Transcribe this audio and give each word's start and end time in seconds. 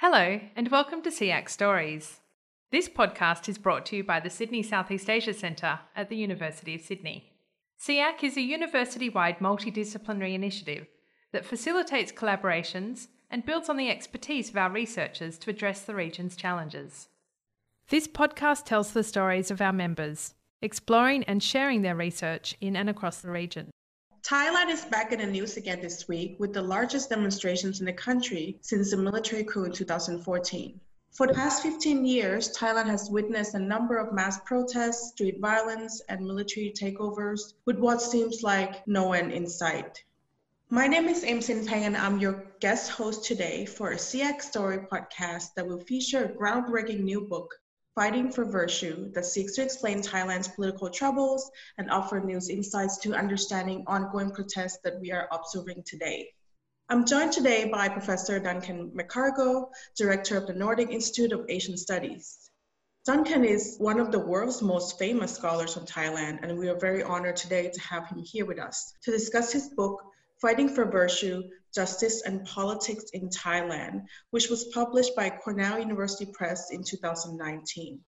Hello, 0.00 0.38
and 0.54 0.70
welcome 0.70 1.02
to 1.02 1.10
SEAC 1.10 1.48
Stories. 1.48 2.20
This 2.70 2.88
podcast 2.88 3.48
is 3.48 3.58
brought 3.58 3.84
to 3.86 3.96
you 3.96 4.04
by 4.04 4.20
the 4.20 4.30
Sydney 4.30 4.62
Southeast 4.62 5.10
Asia 5.10 5.34
Centre 5.34 5.80
at 5.96 6.08
the 6.08 6.14
University 6.14 6.76
of 6.76 6.82
Sydney. 6.82 7.32
SEAC 7.84 8.22
is 8.22 8.36
a 8.36 8.40
university 8.40 9.08
wide 9.08 9.40
multidisciplinary 9.40 10.34
initiative 10.34 10.86
that 11.32 11.44
facilitates 11.44 12.12
collaborations 12.12 13.08
and 13.28 13.44
builds 13.44 13.68
on 13.68 13.76
the 13.76 13.90
expertise 13.90 14.48
of 14.50 14.56
our 14.56 14.70
researchers 14.70 15.36
to 15.38 15.50
address 15.50 15.80
the 15.80 15.96
region's 15.96 16.36
challenges. 16.36 17.08
This 17.88 18.06
podcast 18.06 18.66
tells 18.66 18.92
the 18.92 19.02
stories 19.02 19.50
of 19.50 19.60
our 19.60 19.72
members, 19.72 20.34
exploring 20.62 21.24
and 21.24 21.42
sharing 21.42 21.82
their 21.82 21.96
research 21.96 22.56
in 22.60 22.76
and 22.76 22.88
across 22.88 23.20
the 23.20 23.32
region. 23.32 23.72
Thailand 24.22 24.68
is 24.70 24.84
back 24.84 25.12
in 25.12 25.20
the 25.20 25.26
news 25.26 25.56
again 25.56 25.80
this 25.80 26.08
week 26.08 26.36
with 26.38 26.52
the 26.52 26.60
largest 26.60 27.08
demonstrations 27.08 27.80
in 27.80 27.86
the 27.86 27.92
country 27.92 28.58
since 28.62 28.90
the 28.90 28.96
military 28.96 29.44
coup 29.44 29.64
in 29.64 29.72
2014. 29.72 30.80
For 31.12 31.26
the 31.26 31.34
past 31.34 31.62
15 31.62 32.04
years, 32.04 32.56
Thailand 32.56 32.86
has 32.86 33.10
witnessed 33.10 33.54
a 33.54 33.58
number 33.58 33.96
of 33.96 34.12
mass 34.12 34.40
protests, 34.44 35.10
street 35.10 35.40
violence, 35.40 36.00
and 36.08 36.26
military 36.26 36.70
takeovers 36.70 37.54
with 37.64 37.78
what 37.78 38.02
seems 38.02 38.42
like 38.42 38.86
no 38.86 39.12
end 39.12 39.32
in 39.32 39.46
sight. 39.46 40.02
My 40.68 40.86
name 40.86 41.08
is 41.08 41.24
Aim 41.24 41.38
Sinpeng, 41.38 41.86
and 41.86 41.96
I'm 41.96 42.18
your 42.18 42.44
guest 42.60 42.90
host 42.90 43.24
today 43.24 43.66
for 43.66 43.92
a 43.92 43.96
SEAC 43.96 44.42
Story 44.42 44.78
podcast 44.78 45.54
that 45.54 45.66
will 45.66 45.80
feature 45.80 46.24
a 46.24 46.28
groundbreaking 46.28 47.00
new 47.00 47.20
book 47.20 47.54
Fighting 47.98 48.30
for 48.30 48.44
Virtue 48.44 49.10
that 49.14 49.26
seeks 49.26 49.56
to 49.56 49.62
explain 49.64 50.02
Thailand's 50.02 50.46
political 50.46 50.88
troubles 50.88 51.50
and 51.78 51.90
offer 51.90 52.20
news 52.20 52.48
insights 52.48 52.96
to 52.98 53.12
understanding 53.12 53.82
ongoing 53.88 54.30
protests 54.30 54.78
that 54.84 55.00
we 55.00 55.10
are 55.10 55.28
observing 55.32 55.82
today. 55.84 56.28
I'm 56.88 57.04
joined 57.04 57.32
today 57.32 57.68
by 57.68 57.88
Professor 57.88 58.38
Duncan 58.38 58.92
McCargo, 58.92 59.70
Director 59.96 60.36
of 60.36 60.46
the 60.46 60.52
Nordic 60.52 60.90
Institute 60.90 61.32
of 61.32 61.46
Asian 61.48 61.76
Studies. 61.76 62.52
Duncan 63.04 63.44
is 63.44 63.74
one 63.78 63.98
of 63.98 64.12
the 64.12 64.20
world's 64.20 64.62
most 64.62 64.96
famous 64.96 65.34
scholars 65.34 65.76
on 65.76 65.84
Thailand, 65.84 66.38
and 66.44 66.56
we 66.56 66.68
are 66.68 66.78
very 66.78 67.02
honored 67.02 67.34
today 67.34 67.68
to 67.68 67.80
have 67.80 68.06
him 68.06 68.22
here 68.22 68.46
with 68.46 68.60
us 68.60 68.94
to 69.02 69.10
discuss 69.10 69.50
his 69.50 69.70
book, 69.70 70.04
Fighting 70.40 70.68
for 70.68 70.84
Virtue 70.84 71.42
Justice 71.74 72.22
and 72.22 72.44
Politics 72.44 73.04
in 73.12 73.28
Thailand, 73.28 74.04
which 74.30 74.48
was 74.48 74.64
published 74.74 75.14
by 75.16 75.30
Cornell 75.30 75.78
University 75.78 76.26
Press 76.26 76.70
in 76.70 76.82
2019. 76.82 78.00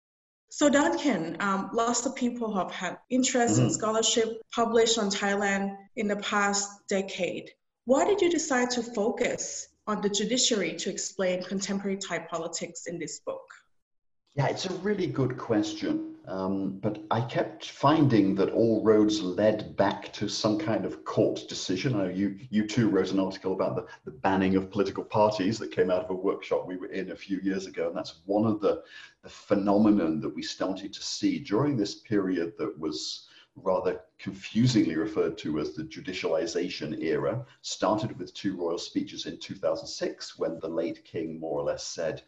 So, 0.48 0.68
Duncan, 0.68 1.36
um, 1.40 1.70
lots 1.72 2.04
of 2.06 2.16
people 2.16 2.52
have 2.54 2.72
had 2.72 2.98
interest 3.08 3.54
mm-hmm. 3.54 3.66
in 3.66 3.70
scholarship 3.70 4.42
published 4.52 4.98
on 4.98 5.10
Thailand 5.10 5.76
in 5.94 6.08
the 6.08 6.16
past 6.16 6.68
decade. 6.88 7.50
Why 7.84 8.04
did 8.04 8.20
you 8.20 8.30
decide 8.30 8.70
to 8.70 8.82
focus 8.82 9.68
on 9.86 10.00
the 10.00 10.08
judiciary 10.08 10.74
to 10.76 10.90
explain 10.90 11.44
contemporary 11.44 11.98
Thai 11.98 12.20
politics 12.20 12.86
in 12.86 12.98
this 12.98 13.20
book? 13.20 13.42
Yeah, 14.36 14.46
it's 14.46 14.66
a 14.66 14.74
really 14.74 15.08
good 15.08 15.36
question. 15.36 16.14
Um, 16.28 16.78
but 16.78 17.02
I 17.10 17.22
kept 17.22 17.70
finding 17.70 18.36
that 18.36 18.50
all 18.50 18.84
roads 18.84 19.20
led 19.20 19.76
back 19.76 20.12
to 20.12 20.28
some 20.28 20.56
kind 20.56 20.84
of 20.84 21.04
court 21.04 21.48
decision. 21.48 21.96
I 21.96 22.04
know 22.04 22.10
you, 22.10 22.38
you 22.50 22.68
too 22.68 22.88
wrote 22.88 23.10
an 23.10 23.18
article 23.18 23.52
about 23.52 23.74
the, 23.74 23.86
the 24.04 24.16
banning 24.16 24.54
of 24.54 24.70
political 24.70 25.02
parties 25.02 25.58
that 25.58 25.72
came 25.72 25.90
out 25.90 26.04
of 26.04 26.10
a 26.10 26.14
workshop 26.14 26.66
we 26.68 26.76
were 26.76 26.86
in 26.92 27.10
a 27.10 27.16
few 27.16 27.40
years 27.40 27.66
ago. 27.66 27.88
And 27.88 27.96
that's 27.96 28.20
one 28.26 28.46
of 28.46 28.60
the, 28.60 28.84
the 29.22 29.28
phenomenon 29.28 30.20
that 30.20 30.32
we 30.32 30.42
started 30.42 30.92
to 30.92 31.02
see 31.02 31.40
during 31.40 31.76
this 31.76 31.96
period 31.96 32.52
that 32.58 32.78
was 32.78 33.26
rather 33.56 34.00
confusingly 34.18 34.96
referred 34.96 35.36
to 35.38 35.58
as 35.58 35.72
the 35.72 35.82
judicialization 35.82 37.02
era, 37.02 37.44
started 37.62 38.16
with 38.18 38.32
two 38.34 38.56
royal 38.56 38.78
speeches 38.78 39.26
in 39.26 39.38
2006 39.38 40.38
when 40.38 40.60
the 40.60 40.68
late 40.68 41.04
king 41.04 41.40
more 41.40 41.58
or 41.58 41.64
less 41.64 41.84
said, 41.84 42.22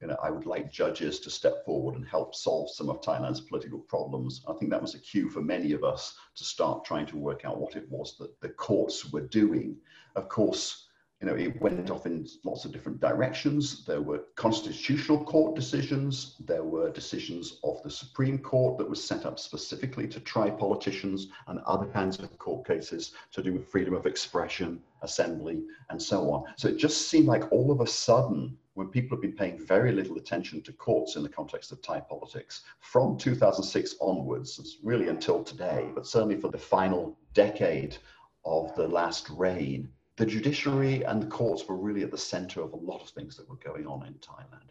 you 0.00 0.08
know, 0.08 0.16
I 0.22 0.30
would 0.30 0.46
like 0.46 0.70
judges 0.70 1.20
to 1.20 1.30
step 1.30 1.64
forward 1.64 1.94
and 1.94 2.06
help 2.06 2.34
solve 2.34 2.70
some 2.70 2.90
of 2.90 3.00
Thailand's 3.00 3.40
political 3.40 3.78
problems. 3.78 4.44
I 4.46 4.52
think 4.54 4.70
that 4.70 4.82
was 4.82 4.94
a 4.94 4.98
cue 4.98 5.30
for 5.30 5.40
many 5.40 5.72
of 5.72 5.84
us 5.84 6.16
to 6.34 6.44
start 6.44 6.84
trying 6.84 7.06
to 7.06 7.16
work 7.16 7.44
out 7.44 7.58
what 7.58 7.76
it 7.76 7.88
was 7.88 8.16
that 8.18 8.38
the 8.40 8.50
courts 8.50 9.10
were 9.10 9.26
doing. 9.26 9.76
Of 10.14 10.28
course, 10.28 10.86
you 11.20 11.26
know, 11.26 11.34
it 11.34 11.58
went 11.62 11.90
off 11.90 12.04
in 12.04 12.26
lots 12.44 12.66
of 12.66 12.72
different 12.72 13.00
directions. 13.00 13.86
There 13.86 14.02
were 14.02 14.24
constitutional 14.34 15.24
court 15.24 15.54
decisions. 15.54 16.36
There 16.40 16.62
were 16.62 16.90
decisions 16.90 17.58
of 17.64 17.82
the 17.82 17.90
Supreme 17.90 18.38
Court 18.38 18.76
that 18.76 18.90
was 18.90 19.02
set 19.02 19.24
up 19.24 19.38
specifically 19.38 20.06
to 20.08 20.20
try 20.20 20.50
politicians 20.50 21.28
and 21.46 21.60
other 21.60 21.86
kinds 21.86 22.18
of 22.18 22.36
court 22.36 22.66
cases 22.66 23.14
to 23.32 23.42
do 23.42 23.54
with 23.54 23.66
freedom 23.66 23.94
of 23.94 24.04
expression, 24.04 24.82
assembly, 25.00 25.62
and 25.88 26.00
so 26.00 26.30
on. 26.30 26.44
So 26.58 26.68
it 26.68 26.76
just 26.76 27.08
seemed 27.08 27.28
like 27.28 27.50
all 27.50 27.70
of 27.70 27.80
a 27.80 27.86
sudden 27.86 28.58
when 28.76 28.88
people 28.88 29.16
have 29.16 29.22
been 29.22 29.32
paying 29.32 29.58
very 29.58 29.90
little 29.90 30.18
attention 30.18 30.60
to 30.60 30.70
courts 30.70 31.16
in 31.16 31.22
the 31.22 31.28
context 31.30 31.72
of 31.72 31.80
Thai 31.80 32.00
politics 32.00 32.62
from 32.80 33.16
2006 33.16 33.94
onwards, 34.02 34.78
really 34.82 35.08
until 35.08 35.42
today, 35.42 35.90
but 35.94 36.06
certainly 36.06 36.36
for 36.36 36.50
the 36.50 36.58
final 36.58 37.18
decade 37.32 37.96
of 38.44 38.74
the 38.76 38.86
last 38.86 39.30
reign, 39.30 39.88
the 40.16 40.26
judiciary 40.26 41.02
and 41.04 41.22
the 41.22 41.26
courts 41.26 41.66
were 41.66 41.76
really 41.76 42.02
at 42.02 42.10
the 42.10 42.18
center 42.18 42.60
of 42.60 42.74
a 42.74 42.76
lot 42.76 43.00
of 43.00 43.08
things 43.08 43.34
that 43.38 43.48
were 43.48 43.56
going 43.56 43.86
on 43.86 44.06
in 44.06 44.12
Thailand. 44.14 44.68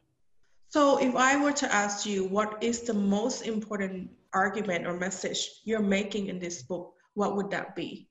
So, 0.70 1.00
if 1.00 1.16
I 1.16 1.42
were 1.42 1.54
to 1.54 1.74
ask 1.74 2.06
you 2.06 2.26
what 2.26 2.62
is 2.62 2.82
the 2.82 2.94
most 2.94 3.42
important 3.42 4.12
argument 4.34 4.86
or 4.86 4.94
message 4.94 5.62
you're 5.64 5.80
making 5.80 6.28
in 6.28 6.38
this 6.38 6.62
book, 6.62 6.94
what 7.16 7.36
would 7.36 7.50
that 7.52 7.76
be? 7.76 8.08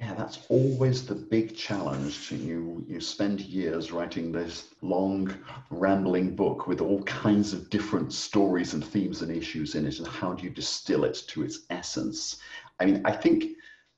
Yeah, 0.00 0.14
that's 0.14 0.38
always 0.48 1.04
the 1.04 1.16
big 1.16 1.56
challenge. 1.56 2.30
You 2.30 2.84
you 2.86 3.00
spend 3.00 3.40
years 3.40 3.90
writing 3.90 4.30
this 4.30 4.68
long, 4.80 5.34
rambling 5.70 6.36
book 6.36 6.68
with 6.68 6.80
all 6.80 7.02
kinds 7.02 7.52
of 7.52 7.68
different 7.68 8.12
stories 8.12 8.74
and 8.74 8.84
themes 8.84 9.22
and 9.22 9.30
issues 9.30 9.74
in 9.74 9.86
it, 9.86 9.98
and 9.98 10.06
how 10.06 10.34
do 10.34 10.44
you 10.44 10.50
distill 10.50 11.04
it 11.04 11.24
to 11.28 11.42
its 11.42 11.66
essence? 11.70 12.36
I 12.78 12.84
mean, 12.84 13.02
I 13.04 13.10
think 13.10 13.56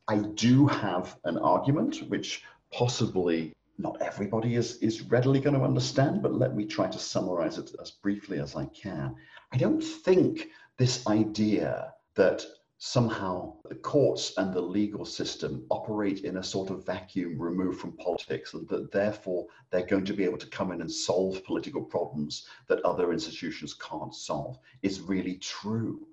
I 0.08 0.20
do 0.34 0.66
have 0.66 1.18
an 1.24 1.36
argument 1.36 2.08
which 2.08 2.44
possibly 2.72 3.52
not 3.76 4.00
everybody 4.00 4.54
is 4.54 4.76
is 4.76 5.02
readily 5.02 5.38
going 5.38 5.56
to 5.56 5.64
understand, 5.64 6.22
but 6.22 6.34
let 6.34 6.56
me 6.56 6.64
try 6.64 6.86
to 6.88 6.98
summarize 6.98 7.58
it 7.58 7.72
as 7.78 7.90
briefly 7.90 8.38
as 8.38 8.56
I 8.56 8.64
can. 8.66 9.16
I 9.52 9.58
don't 9.58 9.84
think 9.84 10.48
this 10.78 11.06
idea 11.06 11.92
that 12.14 12.42
somehow 12.82 13.54
the 13.68 13.74
courts 13.74 14.32
and 14.38 14.54
the 14.54 14.60
legal 14.60 15.04
system 15.04 15.66
operate 15.70 16.20
in 16.24 16.38
a 16.38 16.42
sort 16.42 16.70
of 16.70 16.86
vacuum 16.86 17.38
removed 17.38 17.78
from 17.78 17.92
politics, 17.98 18.54
and 18.54 18.66
that 18.68 18.90
therefore 18.90 19.46
they're 19.70 19.86
going 19.86 20.04
to 20.04 20.14
be 20.14 20.24
able 20.24 20.38
to 20.38 20.46
come 20.46 20.72
in 20.72 20.80
and 20.80 20.90
solve 20.90 21.44
political 21.44 21.82
problems 21.82 22.46
that 22.68 22.80
other 22.80 23.12
institutions 23.12 23.74
can't 23.74 24.14
solve, 24.14 24.58
is 24.80 25.02
really 25.02 25.36
true. 25.36 26.06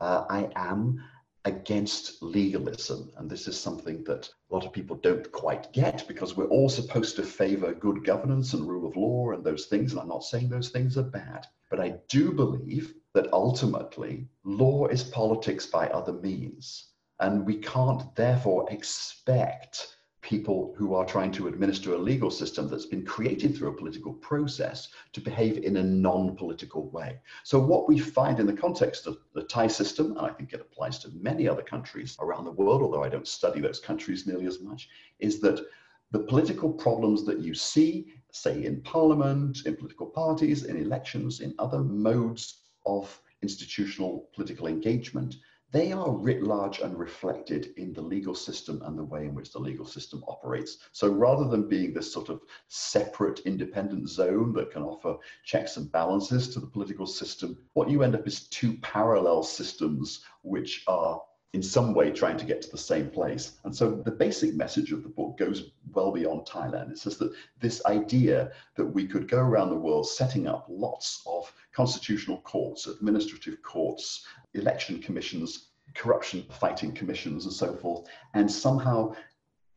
Uh, 0.00 0.24
I 0.30 0.48
am 0.54 1.02
against 1.44 2.22
legalism. 2.22 3.10
And 3.16 3.28
this 3.28 3.48
is 3.48 3.58
something 3.58 4.04
that 4.04 4.28
a 4.50 4.54
lot 4.54 4.64
of 4.64 4.72
people 4.72 4.96
don't 4.96 5.30
quite 5.32 5.72
get 5.72 6.06
because 6.06 6.36
we're 6.36 6.48
all 6.48 6.68
supposed 6.68 7.16
to 7.16 7.24
favor 7.24 7.74
good 7.74 8.04
governance 8.04 8.52
and 8.52 8.68
rule 8.68 8.88
of 8.88 8.96
law 8.96 9.32
and 9.32 9.42
those 9.42 9.66
things. 9.66 9.92
And 9.92 10.00
I'm 10.00 10.08
not 10.08 10.24
saying 10.24 10.48
those 10.48 10.70
things 10.70 10.96
are 10.96 11.02
bad, 11.02 11.46
but 11.70 11.80
I 11.80 11.98
do 12.08 12.32
believe 12.32 12.94
that 13.14 13.32
ultimately 13.32 14.28
law 14.44 14.86
is 14.86 15.04
politics 15.04 15.66
by 15.66 15.88
other 15.88 16.12
means. 16.12 16.88
And 17.20 17.46
we 17.46 17.56
can't 17.56 18.14
therefore 18.14 18.70
expect 18.70 19.96
people 20.32 20.74
who 20.78 20.94
are 20.94 21.04
trying 21.04 21.30
to 21.30 21.46
administer 21.46 21.92
a 21.92 21.98
legal 21.98 22.30
system 22.30 22.66
that's 22.66 22.86
been 22.86 23.04
created 23.04 23.54
through 23.54 23.68
a 23.68 23.76
political 23.76 24.14
process 24.14 24.88
to 25.12 25.20
behave 25.20 25.58
in 25.58 25.76
a 25.76 25.82
non-political 25.82 26.88
way. 26.88 27.20
So 27.44 27.58
what 27.58 27.86
we 27.86 27.98
find 27.98 28.40
in 28.40 28.46
the 28.46 28.62
context 28.64 29.06
of 29.06 29.18
the 29.34 29.42
Thai 29.42 29.66
system, 29.66 30.16
and 30.16 30.26
I 30.26 30.30
think 30.30 30.54
it 30.54 30.62
applies 30.62 30.98
to 31.00 31.10
many 31.12 31.46
other 31.46 31.60
countries 31.60 32.16
around 32.18 32.46
the 32.46 32.50
world, 32.50 32.80
although 32.80 33.04
I 33.04 33.10
don't 33.10 33.28
study 33.28 33.60
those 33.60 33.78
countries 33.78 34.26
nearly 34.26 34.46
as 34.46 34.62
much, 34.62 34.88
is 35.18 35.38
that 35.40 35.60
the 36.12 36.20
political 36.20 36.72
problems 36.72 37.26
that 37.26 37.40
you 37.40 37.52
see, 37.52 38.06
say 38.32 38.64
in 38.64 38.80
parliament, 38.80 39.66
in 39.66 39.76
political 39.76 40.06
parties, 40.06 40.64
in 40.64 40.78
elections, 40.78 41.40
in 41.40 41.54
other 41.58 41.80
modes 41.80 42.62
of 42.86 43.20
institutional 43.42 44.30
political 44.34 44.66
engagement, 44.66 45.36
they 45.72 45.90
are 45.90 46.10
writ 46.10 46.42
large 46.42 46.80
and 46.80 46.98
reflected 46.98 47.72
in 47.78 47.94
the 47.94 48.00
legal 48.00 48.34
system 48.34 48.82
and 48.84 48.98
the 48.98 49.04
way 49.04 49.24
in 49.24 49.34
which 49.34 49.52
the 49.52 49.58
legal 49.58 49.86
system 49.86 50.22
operates. 50.28 50.78
So 50.92 51.08
rather 51.08 51.48
than 51.48 51.66
being 51.66 51.94
this 51.94 52.12
sort 52.12 52.28
of 52.28 52.42
separate 52.68 53.40
independent 53.40 54.08
zone 54.08 54.52
that 54.52 54.70
can 54.70 54.82
offer 54.82 55.16
checks 55.44 55.78
and 55.78 55.90
balances 55.90 56.48
to 56.50 56.60
the 56.60 56.66
political 56.66 57.06
system, 57.06 57.56
what 57.72 57.88
you 57.88 58.02
end 58.02 58.14
up 58.14 58.26
is 58.26 58.48
two 58.48 58.76
parallel 58.82 59.42
systems 59.42 60.24
which 60.42 60.84
are 60.86 61.22
in 61.54 61.62
some 61.62 61.94
way 61.94 62.10
trying 62.10 62.36
to 62.38 62.46
get 62.46 62.62
to 62.62 62.70
the 62.70 62.78
same 62.78 63.10
place. 63.10 63.58
And 63.64 63.74
so 63.74 63.90
the 63.90 64.10
basic 64.10 64.54
message 64.54 64.92
of 64.92 65.02
the 65.02 65.08
book 65.08 65.38
goes 65.38 65.70
well 65.92 66.12
beyond 66.12 66.46
Thailand. 66.46 66.90
It's 66.90 67.04
just 67.04 67.18
that 67.18 67.32
this 67.60 67.84
idea 67.86 68.52
that 68.76 68.86
we 68.86 69.06
could 69.06 69.28
go 69.28 69.38
around 69.38 69.70
the 69.70 69.76
world 69.76 70.08
setting 70.08 70.46
up 70.46 70.66
lots 70.68 71.22
of 71.26 71.52
constitutional 71.72 72.40
courts, 72.42 72.86
administrative 72.86 73.62
courts, 73.62 74.26
election 74.54 75.00
commissions, 75.00 75.70
corruption 75.94 76.44
fighting 76.50 76.92
commissions, 76.92 77.44
and 77.44 77.52
so 77.54 77.74
forth, 77.74 78.06
and 78.34 78.50
somehow 78.50 79.12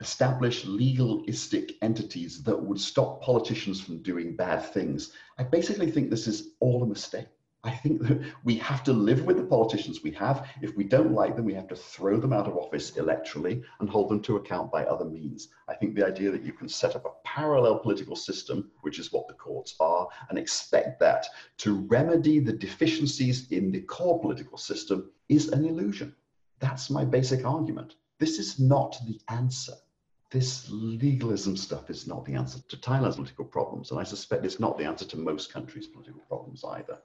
establish 0.02 0.66
legalistic 0.66 1.74
entities 1.82 2.44
that 2.44 2.62
would 2.62 2.80
stop 2.80 3.22
politicians 3.22 3.80
from 3.80 4.02
doing 4.02 4.36
bad 4.36 4.62
things. 4.62 5.12
I 5.40 5.44
basically 5.44 5.90
think 5.90 6.10
this 6.10 6.28
is 6.28 6.50
all 6.60 6.84
a 6.84 6.88
mistake. 6.88 7.28
I 7.66 7.72
think 7.72 8.02
that 8.04 8.22
we 8.44 8.58
have 8.58 8.84
to 8.84 8.94
live 8.94 9.26
with 9.26 9.38
the 9.38 9.44
politicians 9.44 10.04
we 10.04 10.12
have. 10.12 10.48
If 10.62 10.76
we 10.76 10.84
don't 10.84 11.14
like 11.14 11.36
them, 11.36 11.46
we 11.46 11.56
have 11.56 11.68
to 11.70 11.76
throw 11.76 12.18
them 12.18 12.32
out 12.32 12.48
of 12.48 12.56
office 12.56 12.92
electorally 12.92 13.64
and 13.80 13.90
hold 13.90 14.10
them 14.10 14.22
to 14.22 14.36
account 14.36 14.72
by 14.72 14.86
other 14.86 15.06
means. 15.06 15.48
I 15.68 15.74
think 15.74 15.96
the 15.96 16.06
idea 16.06 16.30
that 16.30 16.44
you 16.44 16.54
can 16.54 16.70
set 16.70 16.96
up 16.96 17.06
a 17.06 17.28
parallel 17.28 17.80
political 17.80 18.16
system, 18.16 18.70
which 18.82 19.00
is 19.00 19.12
what 19.12 19.28
the 19.28 19.34
courts 19.34 19.76
are, 19.80 20.08
and 20.30 20.38
expect 20.38 21.00
that 21.00 21.26
to 21.58 21.80
remedy 21.88 22.38
the 22.38 22.54
deficiencies 22.54 23.52
in 23.52 23.72
the 23.72 23.82
core 23.82 24.22
political 24.22 24.60
system 24.60 25.12
is 25.28 25.50
an 25.50 25.66
illusion. 25.66 26.16
That's 26.60 26.92
my 26.92 27.04
basic 27.04 27.46
argument. 27.46 27.96
This 28.20 28.38
is 28.38 28.60
not 28.60 28.96
the 29.08 29.20
answer. 29.30 29.74
This 30.30 30.68
legalism 30.70 31.58
stuff 31.58 31.90
is 31.90 32.06
not 32.06 32.26
the 32.26 32.36
answer 32.36 32.60
to 32.68 32.78
Thailand's 32.78 33.16
political 33.16 33.46
problems, 33.46 33.90
and 33.90 34.00
I 34.00 34.04
suspect 34.04 34.46
it's 34.46 34.60
not 34.60 34.78
the 34.78 34.86
answer 34.86 35.06
to 35.06 35.18
most 35.18 35.52
countries' 35.52 35.88
political 35.88 36.22
problems 36.28 36.64
either. 36.64 37.00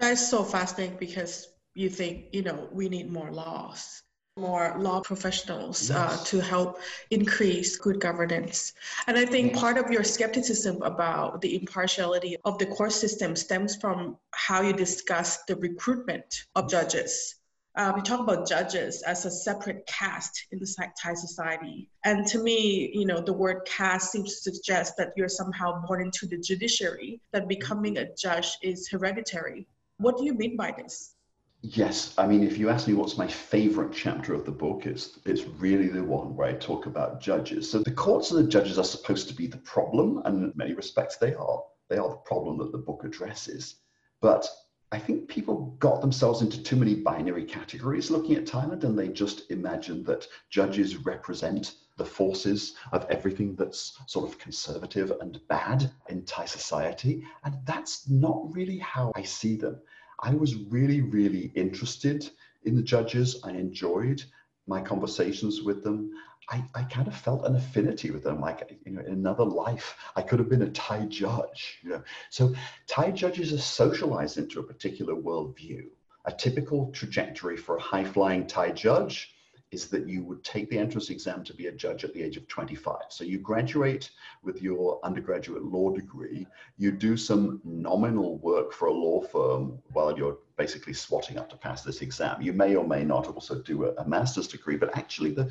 That's 0.00 0.28
so 0.30 0.42
fascinating 0.42 0.96
because 0.98 1.48
you 1.74 1.90
think, 1.90 2.26
you 2.32 2.42
know, 2.42 2.68
we 2.72 2.88
need 2.88 3.12
more 3.12 3.30
laws, 3.30 4.02
more 4.38 4.74
law 4.78 5.00
professionals 5.00 5.90
uh, 5.90 5.94
yes. 5.94 6.20
uh, 6.20 6.24
to 6.24 6.40
help 6.40 6.80
increase 7.10 7.76
good 7.76 8.00
governance. 8.00 8.72
And 9.06 9.18
I 9.18 9.26
think 9.26 9.54
part 9.54 9.76
of 9.76 9.90
your 9.90 10.02
skepticism 10.02 10.80
about 10.80 11.42
the 11.42 11.54
impartiality 11.54 12.36
of 12.46 12.58
the 12.58 12.64
court 12.66 12.92
system 12.92 13.36
stems 13.36 13.76
from 13.76 14.16
how 14.32 14.62
you 14.62 14.72
discuss 14.72 15.44
the 15.44 15.56
recruitment 15.56 16.46
of 16.54 16.70
judges. 16.70 17.36
Uh, 17.76 17.92
we 17.94 18.00
talk 18.02 18.20
about 18.20 18.48
judges 18.48 19.02
as 19.02 19.26
a 19.26 19.30
separate 19.30 19.86
caste 19.86 20.46
in 20.50 20.58
the 20.58 20.90
Thai 21.00 21.14
society. 21.14 21.88
And 22.04 22.26
to 22.28 22.38
me, 22.42 22.90
you 22.94 23.04
know, 23.04 23.20
the 23.20 23.32
word 23.32 23.64
caste 23.64 24.12
seems 24.12 24.40
to 24.40 24.52
suggest 24.52 24.96
that 24.96 25.12
you're 25.16 25.28
somehow 25.28 25.82
born 25.86 26.00
into 26.02 26.26
the 26.26 26.38
judiciary, 26.38 27.20
that 27.32 27.48
becoming 27.48 27.98
a 27.98 28.12
judge 28.16 28.56
is 28.62 28.88
hereditary. 28.88 29.68
What 30.00 30.16
do 30.16 30.24
you 30.24 30.32
mean 30.32 30.56
by 30.56 30.72
this? 30.74 31.14
Yes, 31.60 32.14
I 32.16 32.26
mean, 32.26 32.42
if 32.42 32.56
you 32.56 32.70
ask 32.70 32.88
me 32.88 32.94
what's 32.94 33.18
my 33.18 33.26
favorite 33.26 33.92
chapter 33.92 34.32
of 34.32 34.46
the 34.46 34.50
book, 34.50 34.86
it's, 34.86 35.18
it's 35.26 35.42
really 35.44 35.88
the 35.88 36.02
one 36.02 36.34
where 36.34 36.48
I 36.48 36.54
talk 36.54 36.86
about 36.86 37.20
judges. 37.20 37.70
So 37.70 37.80
the 37.80 37.90
courts 37.90 38.30
and 38.30 38.42
the 38.42 38.50
judges 38.50 38.78
are 38.78 38.84
supposed 38.84 39.28
to 39.28 39.34
be 39.34 39.46
the 39.46 39.58
problem, 39.58 40.22
and 40.24 40.44
in 40.44 40.52
many 40.56 40.72
respects 40.72 41.18
they 41.18 41.34
are. 41.34 41.62
They 41.90 41.98
are 41.98 42.08
the 42.08 42.16
problem 42.16 42.56
that 42.58 42.72
the 42.72 42.78
book 42.78 43.04
addresses. 43.04 43.76
But 44.22 44.48
I 44.90 44.98
think 44.98 45.28
people 45.28 45.76
got 45.78 46.00
themselves 46.00 46.40
into 46.40 46.62
too 46.62 46.76
many 46.76 46.94
binary 46.94 47.44
categories 47.44 48.10
looking 48.10 48.36
at 48.36 48.46
Thailand, 48.46 48.84
and 48.84 48.98
they 48.98 49.08
just 49.08 49.50
imagined 49.50 50.06
that 50.06 50.26
judges 50.48 50.96
represent 50.96 51.74
the 52.00 52.06
forces 52.06 52.76
of 52.92 53.06
everything 53.10 53.54
that's 53.54 53.98
sort 54.06 54.26
of 54.26 54.38
conservative 54.38 55.12
and 55.20 55.38
bad 55.48 55.90
in 56.08 56.24
Thai 56.24 56.46
society. 56.46 57.22
And 57.44 57.54
that's 57.66 58.08
not 58.08 58.38
really 58.56 58.78
how 58.78 59.12
I 59.14 59.22
see 59.22 59.54
them. 59.54 59.78
I 60.18 60.32
was 60.32 60.54
really, 60.76 61.02
really 61.02 61.52
interested 61.54 62.30
in 62.64 62.74
the 62.74 62.82
judges. 62.94 63.38
I 63.44 63.50
enjoyed 63.50 64.24
my 64.66 64.80
conversations 64.80 65.60
with 65.60 65.84
them. 65.84 66.10
I, 66.48 66.64
I 66.74 66.84
kind 66.84 67.06
of 67.06 67.14
felt 67.14 67.44
an 67.44 67.54
affinity 67.54 68.10
with 68.10 68.24
them, 68.24 68.40
like 68.40 68.80
you 68.86 68.92
know, 68.92 69.02
in 69.02 69.12
another 69.12 69.44
life, 69.44 69.94
I 70.16 70.22
could 70.22 70.38
have 70.38 70.48
been 70.48 70.62
a 70.62 70.70
Thai 70.70 71.04
judge. 71.04 71.80
You 71.82 71.90
know, 71.90 72.02
so 72.30 72.54
Thai 72.86 73.10
judges 73.10 73.52
are 73.52 73.58
socialized 73.58 74.38
into 74.38 74.58
a 74.60 74.62
particular 74.72 75.14
worldview. 75.14 75.82
A 76.24 76.32
typical 76.32 76.90
trajectory 76.92 77.58
for 77.58 77.76
a 77.76 77.82
high-flying 77.82 78.46
Thai 78.46 78.70
judge 78.72 79.34
is 79.70 79.86
that 79.88 80.08
you 80.08 80.24
would 80.24 80.42
take 80.42 80.68
the 80.68 80.78
entrance 80.78 81.10
exam 81.10 81.44
to 81.44 81.54
be 81.54 81.68
a 81.68 81.72
judge 81.72 82.04
at 82.04 82.12
the 82.12 82.22
age 82.22 82.36
of 82.36 82.46
25. 82.48 82.96
So 83.08 83.24
you 83.24 83.38
graduate 83.38 84.10
with 84.42 84.60
your 84.62 84.98
undergraduate 85.04 85.64
law 85.64 85.90
degree, 85.90 86.46
you 86.76 86.90
do 86.90 87.16
some 87.16 87.60
nominal 87.64 88.38
work 88.38 88.72
for 88.72 88.88
a 88.88 88.92
law 88.92 89.22
firm 89.22 89.78
while 89.92 90.16
you're 90.16 90.38
basically 90.56 90.92
swatting 90.92 91.38
up 91.38 91.48
to 91.50 91.56
pass 91.56 91.82
this 91.82 92.02
exam. 92.02 92.42
You 92.42 92.52
may 92.52 92.74
or 92.74 92.86
may 92.86 93.04
not 93.04 93.28
also 93.28 93.62
do 93.62 93.84
a, 93.84 93.94
a 93.94 94.08
master's 94.08 94.48
degree, 94.48 94.76
but 94.76 94.96
actually 94.96 95.30
the 95.30 95.50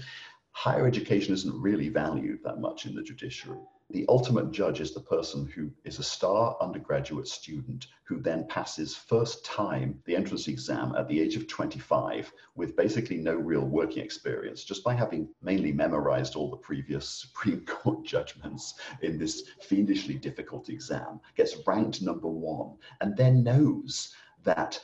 higher 0.52 0.88
education 0.88 1.34
isn't 1.34 1.62
really 1.62 1.90
valued 1.90 2.40
that 2.44 2.60
much 2.60 2.86
in 2.86 2.96
the 2.96 3.04
judiciary. 3.04 3.60
The 3.92 4.06
ultimate 4.08 4.52
judge 4.52 4.82
is 4.82 4.94
the 4.94 5.00
person 5.00 5.48
who 5.48 5.72
is 5.84 5.98
a 5.98 6.04
star 6.04 6.56
undergraduate 6.62 7.28
student 7.28 7.88
who 8.04 8.20
then 8.20 8.46
passes 8.48 8.96
first 8.96 9.44
time 9.44 10.00
the 10.06 10.16
entrance 10.16 10.48
exam 10.48 10.94
at 10.96 11.08
the 11.08 11.20
age 11.20 11.36
of 11.36 11.48
25 11.48 12.32
with 12.54 12.76
basically 12.76 13.18
no 13.18 13.34
real 13.34 13.66
working 13.66 14.04
experience, 14.04 14.64
just 14.64 14.84
by 14.84 14.94
having 14.94 15.28
mainly 15.42 15.72
memorized 15.72 16.36
all 16.36 16.52
the 16.52 16.58
previous 16.58 17.10
Supreme 17.22 17.66
Court 17.66 18.06
judgments 18.06 18.76
in 19.02 19.18
this 19.18 19.50
fiendishly 19.62 20.20
difficult 20.20 20.70
exam, 20.70 21.20
gets 21.36 21.58
ranked 21.66 22.04
number 22.04 22.28
one, 22.28 22.78
and 23.02 23.18
then 23.18 23.44
knows 23.44 24.14
that 24.44 24.80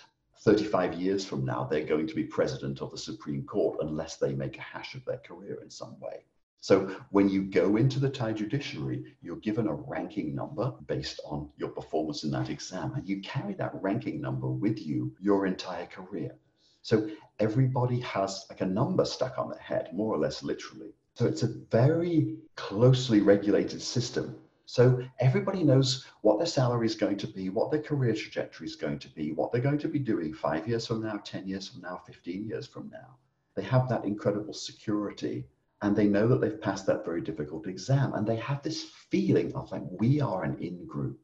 35 0.46 0.94
years 0.94 1.26
from 1.26 1.44
now, 1.44 1.64
they're 1.64 1.84
going 1.84 2.06
to 2.06 2.14
be 2.14 2.24
president 2.24 2.80
of 2.80 2.92
the 2.92 2.98
Supreme 2.98 3.44
Court 3.44 3.80
unless 3.82 4.18
they 4.18 4.36
make 4.36 4.58
a 4.58 4.62
hash 4.62 4.94
of 4.94 5.04
their 5.04 5.18
career 5.18 5.60
in 5.64 5.72
some 5.72 6.00
way. 6.00 6.24
So 6.60 6.96
when 7.10 7.30
you 7.30 7.42
go 7.42 7.78
into 7.78 8.00
the 8.00 8.10
Thai 8.10 8.34
judiciary, 8.34 9.16
you're 9.22 9.38
given 9.38 9.68
a 9.68 9.74
ranking 9.74 10.36
number 10.36 10.72
based 10.86 11.20
on 11.26 11.50
your 11.58 11.70
performance 11.70 12.24
in 12.24 12.32
that 12.32 12.52
exam, 12.52 12.94
and 12.94 13.10
you 13.10 13.22
carry 13.22 13.56
that 13.56 13.72
ranking 13.82 14.22
number 14.22 14.48
with 14.48 14.80
you 14.80 15.16
your 15.20 15.48
entire 15.48 15.88
career. 15.88 16.36
So 16.84 17.10
everybody 17.40 18.00
has 18.02 18.46
like 18.48 18.62
a 18.62 18.68
number 18.68 19.04
stuck 19.04 19.40
on 19.40 19.50
their 19.50 19.58
head, 19.58 19.90
more 19.94 20.14
or 20.14 20.20
less 20.20 20.44
literally. 20.44 20.94
So 21.16 21.26
it's 21.26 21.42
a 21.42 21.56
very 21.72 22.36
closely 22.56 23.20
regulated 23.20 23.82
system. 23.82 24.38
So 24.66 25.04
everybody 25.20 25.64
knows 25.64 26.06
what 26.22 26.38
their 26.38 26.48
salary 26.48 26.88
is 26.88 26.96
going 26.96 27.18
to 27.18 27.28
be, 27.28 27.50
what 27.50 27.72
their 27.72 27.82
career 27.82 28.14
trajectory 28.14 28.68
is 28.68 28.76
going 28.76 29.00
to 29.00 29.10
be, 29.10 29.32
what 29.32 29.52
they're 29.52 29.62
going 29.62 29.80
to 29.80 29.88
be 29.88 30.00
doing 30.00 30.34
five 30.34 30.68
years 30.68 30.88
from 30.88 31.04
now, 31.04 31.18
10 31.24 31.48
years 31.48 31.68
from 31.68 31.82
now, 31.82 32.02
15 32.06 32.48
years 32.48 32.68
from 32.68 32.90
now. 32.90 33.18
They 33.56 33.64
have 33.64 33.88
that 33.90 34.06
incredible 34.06 34.54
security 34.54 35.46
and 35.82 35.96
they 35.96 36.08
know 36.08 36.28
that 36.28 36.42
they've 36.42 36.62
passed 36.62 36.86
that 36.88 37.06
very 37.06 37.22
difficult 37.22 37.68
exam 37.68 38.14
and 38.14 38.26
they 38.28 38.38
have 38.38 38.64
this 38.64 38.84
feeling 38.84 39.54
of 39.54 39.72
like 39.72 39.84
we 40.00 40.20
are 40.20 40.44
an 40.44 40.58
in 40.60 40.86
group 40.86 41.20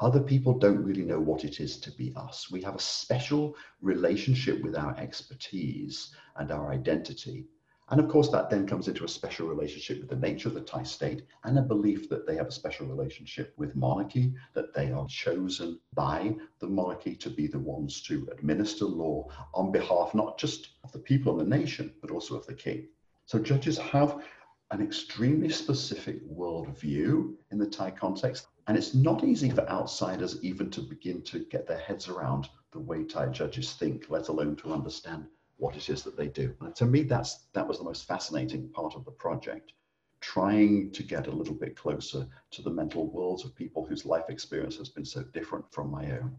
other 0.00 0.20
people 0.20 0.58
don't 0.58 0.82
really 0.82 1.04
know 1.04 1.20
what 1.20 1.44
it 1.44 1.60
is 1.60 1.78
to 1.78 1.90
be 1.92 2.12
us. 2.16 2.50
We 2.50 2.60
have 2.62 2.74
a 2.74 2.80
special 2.80 3.56
relationship 3.80 4.62
with 4.62 4.76
our 4.76 4.96
expertise 4.98 6.14
and 6.36 6.50
our 6.50 6.72
identity 6.72 7.46
and 7.90 8.00
of 8.00 8.08
course 8.08 8.30
that 8.30 8.48
then 8.48 8.66
comes 8.66 8.88
into 8.88 9.04
a 9.04 9.08
special 9.08 9.46
relationship 9.46 10.00
with 10.00 10.08
the 10.08 10.16
nature 10.16 10.48
of 10.48 10.54
the 10.54 10.60
thai 10.60 10.82
state 10.82 11.26
and 11.44 11.58
a 11.58 11.62
belief 11.62 12.08
that 12.08 12.26
they 12.26 12.36
have 12.36 12.46
a 12.46 12.52
special 12.52 12.86
relationship 12.86 13.52
with 13.56 13.76
monarchy 13.76 14.32
that 14.54 14.72
they 14.74 14.90
are 14.90 15.06
chosen 15.06 15.78
by 15.92 16.34
the 16.60 16.66
monarchy 16.66 17.14
to 17.14 17.28
be 17.28 17.46
the 17.46 17.58
ones 17.58 18.00
to 18.00 18.28
administer 18.32 18.84
law 18.84 19.28
on 19.52 19.70
behalf 19.70 20.14
not 20.14 20.38
just 20.38 20.70
of 20.82 20.92
the 20.92 20.98
people 20.98 21.38
and 21.38 21.52
the 21.52 21.56
nation 21.56 21.92
but 22.00 22.10
also 22.10 22.36
of 22.36 22.46
the 22.46 22.54
king. 22.54 22.88
So 23.26 23.38
judges 23.38 23.78
have 23.78 24.22
an 24.70 24.82
extremely 24.82 25.48
specific 25.48 26.26
worldview 26.28 27.34
in 27.50 27.58
the 27.58 27.66
Thai 27.66 27.90
context, 27.90 28.48
and 28.66 28.76
it's 28.76 28.94
not 28.94 29.22
easy 29.22 29.50
for 29.50 29.68
outsiders 29.68 30.42
even 30.42 30.70
to 30.70 30.80
begin 30.80 31.22
to 31.22 31.44
get 31.46 31.66
their 31.66 31.78
heads 31.78 32.08
around 32.08 32.48
the 32.72 32.80
way 32.80 33.04
Thai 33.04 33.28
judges 33.28 33.74
think, 33.74 34.10
let 34.10 34.28
alone 34.28 34.56
to 34.56 34.72
understand 34.72 35.26
what 35.56 35.76
it 35.76 35.88
is 35.88 36.02
that 36.02 36.16
they 36.16 36.28
do. 36.28 36.54
And 36.60 36.74
to 36.76 36.86
me, 36.86 37.02
that's 37.02 37.46
that 37.52 37.66
was 37.66 37.78
the 37.78 37.84
most 37.84 38.06
fascinating 38.06 38.68
part 38.70 38.94
of 38.94 39.04
the 39.04 39.10
project, 39.10 39.72
trying 40.20 40.90
to 40.92 41.02
get 41.02 41.26
a 41.26 41.30
little 41.30 41.54
bit 41.54 41.76
closer 41.76 42.26
to 42.52 42.62
the 42.62 42.70
mental 42.70 43.06
worlds 43.06 43.44
of 43.44 43.54
people 43.54 43.84
whose 43.84 44.04
life 44.04 44.28
experience 44.28 44.76
has 44.76 44.88
been 44.88 45.04
so 45.04 45.22
different 45.22 45.64
from 45.72 45.90
my 45.90 46.10
own 46.12 46.36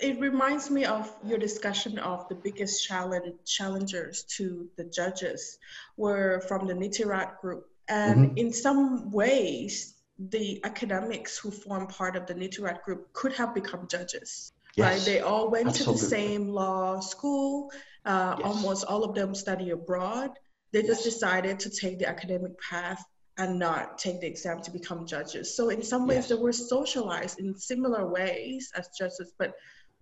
it 0.00 0.18
reminds 0.20 0.70
me 0.70 0.84
of 0.84 1.12
your 1.24 1.38
discussion 1.38 1.98
of 1.98 2.28
the 2.28 2.34
biggest 2.34 2.86
challenge 2.86 3.34
challengers 3.44 4.22
to 4.36 4.68
the 4.76 4.84
judges 4.84 5.58
were 5.96 6.40
from 6.46 6.66
the 6.66 6.74
Nitirat 6.74 7.40
group. 7.40 7.66
And 7.88 8.28
mm-hmm. 8.28 8.36
in 8.38 8.52
some 8.52 9.10
ways, 9.10 9.94
the 10.18 10.60
academics 10.64 11.38
who 11.38 11.50
form 11.50 11.86
part 11.86 12.16
of 12.16 12.26
the 12.26 12.34
Nitirat 12.34 12.82
group 12.82 13.12
could 13.12 13.32
have 13.34 13.54
become 13.54 13.88
judges. 13.88 14.52
Yes. 14.78 14.98
Right? 14.98 15.04
They 15.04 15.20
all 15.20 15.50
went 15.50 15.68
Absolutely. 15.68 15.98
to 15.98 16.04
the 16.04 16.08
same 16.08 16.48
law 16.48 17.00
school. 17.00 17.72
Uh, 18.04 18.36
yes. 18.38 18.46
Almost 18.46 18.84
all 18.86 19.02
of 19.02 19.14
them 19.14 19.34
study 19.34 19.70
abroad. 19.70 20.30
They 20.72 20.82
just 20.82 21.04
yes. 21.04 21.14
decided 21.14 21.58
to 21.60 21.70
take 21.70 21.98
the 21.98 22.08
academic 22.08 22.52
path 22.60 23.04
and 23.38 23.58
not 23.58 23.98
take 23.98 24.20
the 24.20 24.26
exam 24.26 24.60
to 24.62 24.70
become 24.70 25.06
judges. 25.06 25.56
So 25.56 25.70
in 25.70 25.82
some 25.82 26.06
ways, 26.06 26.28
they 26.28 26.36
were 26.36 26.52
socialized 26.52 27.40
in 27.40 27.56
similar 27.56 28.06
ways 28.08 28.70
as 28.76 28.88
judges, 28.96 29.32
but 29.38 29.54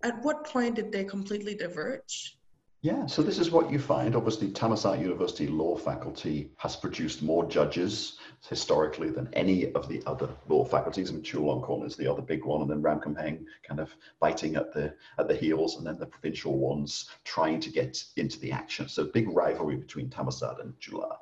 at 0.03 0.23
what 0.23 0.45
point 0.45 0.75
did 0.75 0.93
they 0.93 1.05
completely 1.05 1.55
diverge? 1.55 2.36
Yeah, 2.87 3.07
so 3.07 3.21
this 3.21 3.41
is 3.41 3.51
what 3.51 3.69
you 3.69 3.81
find. 3.81 4.15
Obviously, 4.15 4.47
Thammasat 4.47 5.01
University 5.01 5.49
law 5.49 5.77
faculty 5.77 6.53
has 6.59 6.77
produced 6.77 7.21
more 7.21 7.45
judges 7.45 8.19
historically 8.49 9.11
than 9.11 9.29
any 9.33 9.73
of 9.73 9.89
the 9.89 10.01
other 10.07 10.29
law 10.47 10.65
faculties. 10.65 11.13
Mean, 11.13 11.25
Chulalongkorn 11.25 11.85
is 11.85 11.97
the 11.97 12.07
other 12.07 12.23
big 12.23 12.45
one, 12.45 12.61
and 12.61 12.71
then 12.71 12.83
Ramkhamhaeng 12.83 13.45
kind 13.67 13.81
of 13.81 13.93
biting 14.21 14.55
at 14.55 14.73
the 14.73 14.95
at 15.19 15.27
the 15.27 15.35
heels, 15.35 15.79
and 15.79 15.85
then 15.85 15.99
the 15.99 16.07
provincial 16.07 16.61
ones 16.61 17.11
trying 17.25 17.59
to 17.59 17.71
get 17.71 18.05
into 18.17 18.39
the 18.39 18.53
action. 18.53 18.89
So 18.89 19.07
big 19.07 19.29
rivalry 19.31 19.75
between 19.75 20.09
Thammasat 20.09 20.61
and 20.61 20.79
Chula. 20.79 21.19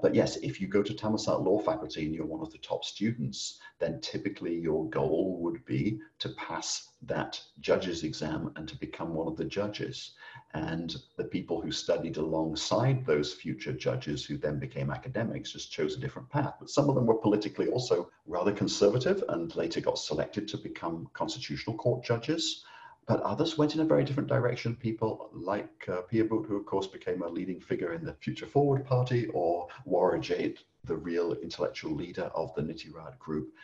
But 0.00 0.14
yes, 0.14 0.36
if 0.36 0.60
you 0.60 0.68
go 0.68 0.82
to 0.82 0.94
Thammasat 0.94 1.44
Law 1.44 1.58
Faculty 1.58 2.06
and 2.06 2.14
you're 2.14 2.24
one 2.24 2.40
of 2.40 2.52
the 2.52 2.58
top 2.58 2.84
students, 2.84 3.58
then 3.80 4.00
typically 4.00 4.56
your 4.56 4.88
goal 4.90 5.38
would 5.40 5.64
be 5.64 5.98
to 6.20 6.28
pass 6.30 6.90
that 7.02 7.42
judge's 7.58 8.04
exam 8.04 8.52
and 8.54 8.68
to 8.68 8.78
become 8.78 9.12
one 9.12 9.26
of 9.26 9.36
the 9.36 9.44
judges. 9.44 10.12
And 10.54 10.94
the 11.16 11.24
people 11.24 11.60
who 11.60 11.72
studied 11.72 12.16
alongside 12.16 13.04
those 13.04 13.34
future 13.34 13.72
judges 13.72 14.24
who 14.24 14.38
then 14.38 14.60
became 14.60 14.90
academics 14.90 15.52
just 15.52 15.72
chose 15.72 15.96
a 15.96 16.00
different 16.00 16.30
path. 16.30 16.54
But 16.60 16.70
some 16.70 16.88
of 16.88 16.94
them 16.94 17.06
were 17.06 17.18
politically 17.18 17.66
also 17.66 18.08
rather 18.26 18.52
conservative 18.52 19.24
and 19.28 19.54
later 19.56 19.80
got 19.80 19.98
selected 19.98 20.46
to 20.48 20.58
become 20.58 21.08
constitutional 21.12 21.76
court 21.76 22.04
judges. 22.04 22.64
But 23.08 23.22
others 23.22 23.56
went 23.56 23.74
in 23.74 23.80
a 23.80 23.86
very 23.86 24.04
different 24.04 24.28
direction. 24.28 24.76
People 24.76 25.30
like 25.32 25.88
uh, 25.88 26.02
Piyabutr, 26.12 26.46
who 26.46 26.56
of 26.56 26.66
course 26.66 26.86
became 26.86 27.22
a 27.22 27.28
leading 27.28 27.58
figure 27.58 27.94
in 27.94 28.04
the 28.04 28.12
Future 28.12 28.44
Forward 28.44 28.84
Party, 28.84 29.28
or 29.28 29.66
Worajet, 29.86 30.58
the 30.84 30.96
real 30.96 31.32
intellectual 31.32 31.94
leader 31.94 32.30
of 32.34 32.54
the 32.54 32.60
Nitirat 32.60 33.18
group, 33.18 33.54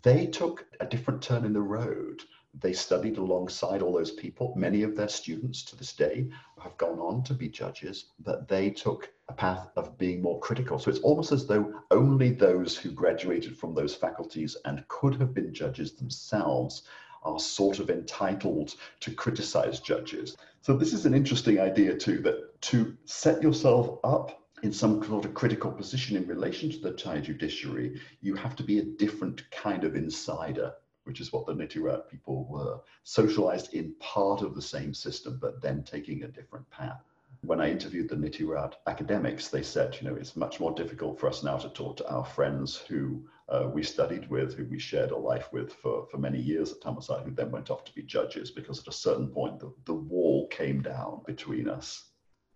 they 0.00 0.26
took 0.26 0.66
a 0.80 0.86
different 0.86 1.20
turn 1.20 1.44
in 1.44 1.52
the 1.52 1.60
road. 1.60 2.22
They 2.58 2.72
studied 2.72 3.18
alongside 3.18 3.82
all 3.82 3.92
those 3.92 4.10
people. 4.10 4.54
Many 4.56 4.82
of 4.82 4.96
their 4.96 5.08
students 5.08 5.62
to 5.64 5.76
this 5.76 5.92
day 5.92 6.30
have 6.58 6.78
gone 6.78 6.98
on 6.98 7.24
to 7.24 7.34
be 7.34 7.50
judges, 7.50 8.06
but 8.20 8.48
they 8.48 8.70
took 8.70 9.12
a 9.28 9.34
path 9.34 9.68
of 9.76 9.98
being 9.98 10.22
more 10.22 10.40
critical. 10.40 10.78
So 10.78 10.90
it's 10.90 11.00
almost 11.00 11.30
as 11.30 11.46
though 11.46 11.74
only 11.90 12.30
those 12.30 12.74
who 12.74 12.90
graduated 12.90 13.58
from 13.58 13.74
those 13.74 13.94
faculties 13.94 14.56
and 14.64 14.88
could 14.88 15.16
have 15.16 15.34
been 15.34 15.52
judges 15.52 15.92
themselves 15.92 16.84
are 17.24 17.38
sort 17.38 17.78
of 17.78 17.90
entitled 17.90 18.74
to 19.00 19.14
criticize 19.14 19.80
judges. 19.80 20.36
So 20.60 20.76
this 20.76 20.92
is 20.92 21.06
an 21.06 21.14
interesting 21.14 21.60
idea 21.60 21.96
too, 21.96 22.18
that 22.20 22.60
to 22.62 22.96
set 23.04 23.42
yourself 23.42 23.98
up 24.04 24.42
in 24.62 24.72
some 24.72 25.02
sort 25.04 25.24
of 25.24 25.34
critical 25.34 25.70
position 25.70 26.16
in 26.16 26.26
relation 26.26 26.70
to 26.70 26.78
the 26.78 26.92
Thai 26.92 27.20
judiciary, 27.20 28.00
you 28.20 28.34
have 28.34 28.56
to 28.56 28.62
be 28.62 28.78
a 28.78 28.84
different 28.84 29.50
kind 29.50 29.84
of 29.84 29.96
insider, 29.96 30.72
which 31.04 31.20
is 31.20 31.32
what 31.32 31.46
the 31.46 31.54
Nitirat 31.54 32.08
people 32.08 32.46
were, 32.48 32.80
socialized 33.02 33.74
in 33.74 33.94
part 34.00 34.40
of 34.40 34.54
the 34.54 34.62
same 34.62 34.94
system, 34.94 35.38
but 35.40 35.60
then 35.60 35.82
taking 35.82 36.22
a 36.22 36.28
different 36.28 36.68
path 36.70 37.02
when 37.46 37.60
I 37.60 37.70
interviewed 37.70 38.08
the 38.08 38.16
Nitirat 38.16 38.74
academics, 38.86 39.48
they 39.48 39.62
said, 39.62 39.96
you 40.00 40.08
know, 40.08 40.16
it's 40.16 40.36
much 40.36 40.60
more 40.60 40.72
difficult 40.72 41.18
for 41.18 41.28
us 41.28 41.42
now 41.42 41.56
to 41.58 41.68
talk 41.68 41.96
to 41.98 42.08
our 42.08 42.24
friends 42.24 42.76
who 42.76 43.24
uh, 43.48 43.68
we 43.72 43.82
studied 43.82 44.28
with, 44.30 44.54
who 44.54 44.64
we 44.64 44.78
shared 44.78 45.10
a 45.10 45.16
life 45.16 45.52
with 45.52 45.72
for, 45.74 46.06
for 46.10 46.18
many 46.18 46.40
years 46.40 46.72
at 46.72 46.80
Thammasat, 46.80 47.24
who 47.24 47.30
then 47.30 47.50
went 47.50 47.70
off 47.70 47.84
to 47.84 47.94
be 47.94 48.02
judges, 48.02 48.50
because 48.50 48.80
at 48.80 48.88
a 48.88 48.92
certain 48.92 49.28
point, 49.28 49.60
the, 49.60 49.72
the 49.84 49.94
wall 49.94 50.48
came 50.48 50.80
down 50.82 51.20
between 51.26 51.68
us. 51.68 52.10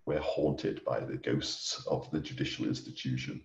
We're 0.07 0.21
haunted 0.21 0.85
by 0.85 1.01
the 1.01 1.17
ghosts 1.17 1.85
of 1.87 2.11
the 2.11 2.21
judicial 2.21 2.67
institution. 2.67 3.43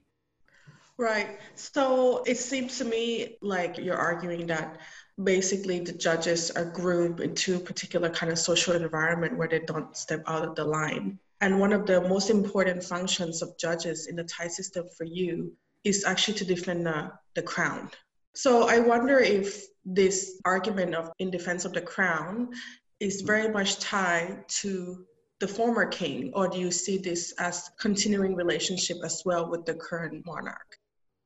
Right. 0.97 1.39
So 1.55 2.23
it 2.25 2.37
seems 2.37 2.77
to 2.77 2.85
me 2.85 3.37
like 3.41 3.77
you're 3.77 3.97
arguing 3.97 4.47
that 4.47 4.77
basically 5.21 5.79
the 5.79 5.93
judges 5.93 6.51
are 6.51 6.65
groomed 6.65 7.19
into 7.19 7.55
a 7.55 7.59
particular 7.59 8.09
kind 8.09 8.31
of 8.31 8.39
social 8.39 8.73
environment 8.73 9.37
where 9.37 9.47
they 9.47 9.59
don't 9.59 9.95
step 9.97 10.23
out 10.27 10.43
of 10.43 10.55
the 10.55 10.63
line. 10.63 11.19
And 11.43 11.59
one 11.59 11.73
of 11.73 11.85
the 11.85 11.99
most 11.99 12.29
important 12.29 12.81
functions 12.81 13.41
of 13.41 13.57
judges 13.57 14.07
in 14.07 14.15
the 14.15 14.23
Thai 14.23 14.47
system 14.47 14.85
for 14.97 15.03
you 15.03 15.51
is 15.83 16.05
actually 16.05 16.35
to 16.35 16.45
defend 16.45 16.85
the, 16.85 17.11
the 17.35 17.41
crown. 17.41 17.91
So 18.33 18.69
I 18.69 18.79
wonder 18.79 19.19
if 19.19 19.65
this 19.83 20.39
argument 20.45 20.95
of 20.95 21.11
in 21.19 21.31
defense 21.31 21.65
of 21.65 21.73
the 21.73 21.81
crown 21.81 22.51
is 23.01 23.19
very 23.19 23.49
much 23.51 23.79
tied 23.79 24.47
to 24.61 25.05
the 25.41 25.47
former 25.49 25.85
king, 25.85 26.31
or 26.33 26.47
do 26.47 26.59
you 26.59 26.71
see 26.71 26.97
this 26.97 27.33
as 27.37 27.69
continuing 27.77 28.35
relationship 28.35 28.99
as 29.03 29.23
well 29.25 29.49
with 29.51 29.65
the 29.65 29.73
current 29.73 30.25
monarch? 30.25 30.77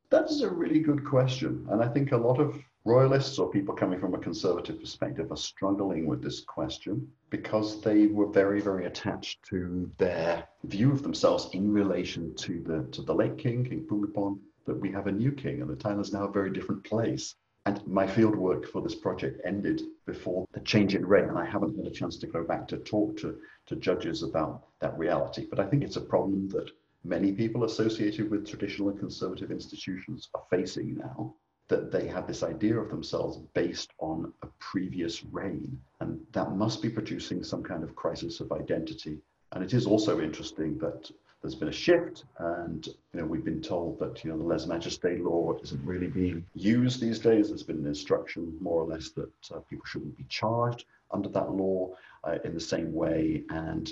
That 0.09 0.31
is 0.31 0.41
a 0.41 0.49
really 0.49 0.79
good 0.79 1.05
question. 1.05 1.67
And 1.69 1.83
I 1.83 1.89
think 1.89 2.11
a 2.11 2.17
lot 2.17 2.39
of 2.39 2.59
royalists 2.87 3.37
or 3.37 3.51
people 3.51 3.75
coming 3.75 3.99
from 3.99 4.13
a 4.13 4.17
conservative 4.17 4.79
perspective 4.79 5.29
are 5.29 5.37
struggling 5.37 6.07
with 6.07 6.23
this 6.23 6.39
question 6.39 7.05
because 7.29 7.81
they 7.81 8.07
were 8.07 8.27
very, 8.27 8.61
very 8.61 8.85
attached 8.85 9.43
to 9.43 9.91
their 9.97 10.47
view 10.63 10.93
of 10.93 11.03
themselves 11.03 11.49
in 11.51 11.69
relation 11.69 12.33
to 12.35 12.63
the 12.63 12.87
to 12.93 13.01
the 13.01 13.13
late 13.13 13.37
king, 13.37 13.65
King 13.65 13.85
Bhumibol, 13.85 14.39
that 14.65 14.79
we 14.79 14.89
have 14.89 15.07
a 15.07 15.11
new 15.11 15.33
king 15.33 15.61
and 15.61 15.69
the 15.69 15.75
Thailand's 15.75 16.13
now 16.13 16.25
a 16.27 16.31
very 16.31 16.49
different 16.49 16.81
place. 16.85 17.35
And 17.65 17.85
my 17.85 18.07
field 18.07 18.37
work 18.37 18.65
for 18.65 18.81
this 18.81 18.95
project 18.95 19.41
ended 19.43 19.81
before 20.05 20.47
the 20.53 20.61
change 20.61 20.95
in 20.95 21.05
reign, 21.05 21.27
and 21.27 21.37
I 21.37 21.45
haven't 21.45 21.75
had 21.75 21.85
a 21.85 21.91
chance 21.91 22.15
to 22.19 22.27
go 22.27 22.41
back 22.41 22.65
to 22.69 22.77
talk 22.77 23.17
to, 23.17 23.37
to 23.65 23.75
judges 23.75 24.23
about 24.23 24.67
that 24.79 24.97
reality. 24.97 25.45
But 25.49 25.59
I 25.59 25.65
think 25.65 25.83
it's 25.83 25.97
a 25.97 26.11
problem 26.13 26.47
that 26.49 26.71
many 27.03 27.33
people 27.33 27.65
associated 27.65 28.31
with 28.31 28.47
traditional 28.47 28.87
and 28.87 28.97
conservative 28.97 29.51
institutions 29.51 30.29
are 30.33 30.45
facing 30.49 30.95
now 30.95 31.35
that 31.67 31.91
they 31.91 32.07
had 32.07 32.27
this 32.27 32.43
idea 32.43 32.77
of 32.77 32.89
themselves 32.89 33.37
based 33.53 33.91
on 33.99 34.31
a 34.41 34.47
previous 34.59 35.23
reign. 35.25 35.79
And 35.99 36.19
that 36.31 36.55
must 36.55 36.81
be 36.81 36.89
producing 36.89 37.43
some 37.43 37.63
kind 37.63 37.83
of 37.83 37.95
crisis 37.95 38.39
of 38.39 38.51
identity. 38.51 39.17
And 39.51 39.63
it 39.63 39.73
is 39.73 39.85
also 39.85 40.21
interesting 40.21 40.77
that 40.79 41.11
there's 41.41 41.55
been 41.55 41.67
a 41.67 41.71
shift 41.71 42.25
and 42.39 42.87
you 42.87 43.19
know 43.19 43.25
we've 43.25 43.45
been 43.45 43.61
told 43.61 43.99
that 43.99 44.23
you 44.23 44.31
know 44.31 44.37
the 44.37 44.43
lese 44.43 44.65
majeste 44.65 45.19
law 45.21 45.55
isn't 45.61 45.85
really 45.85 46.07
being 46.07 46.43
used 46.55 46.99
these 46.99 47.19
days 47.19 47.49
there's 47.49 47.63
been 47.63 47.77
an 47.77 47.85
instruction 47.85 48.57
more 48.59 48.81
or 48.81 48.87
less 48.87 49.09
that 49.09 49.31
uh, 49.53 49.59
people 49.69 49.85
shouldn't 49.85 50.17
be 50.17 50.25
charged 50.29 50.85
under 51.11 51.29
that 51.29 51.51
law 51.51 51.89
uh, 52.23 52.37
in 52.43 52.53
the 52.53 52.59
same 52.59 52.91
way 52.91 53.43
and 53.49 53.91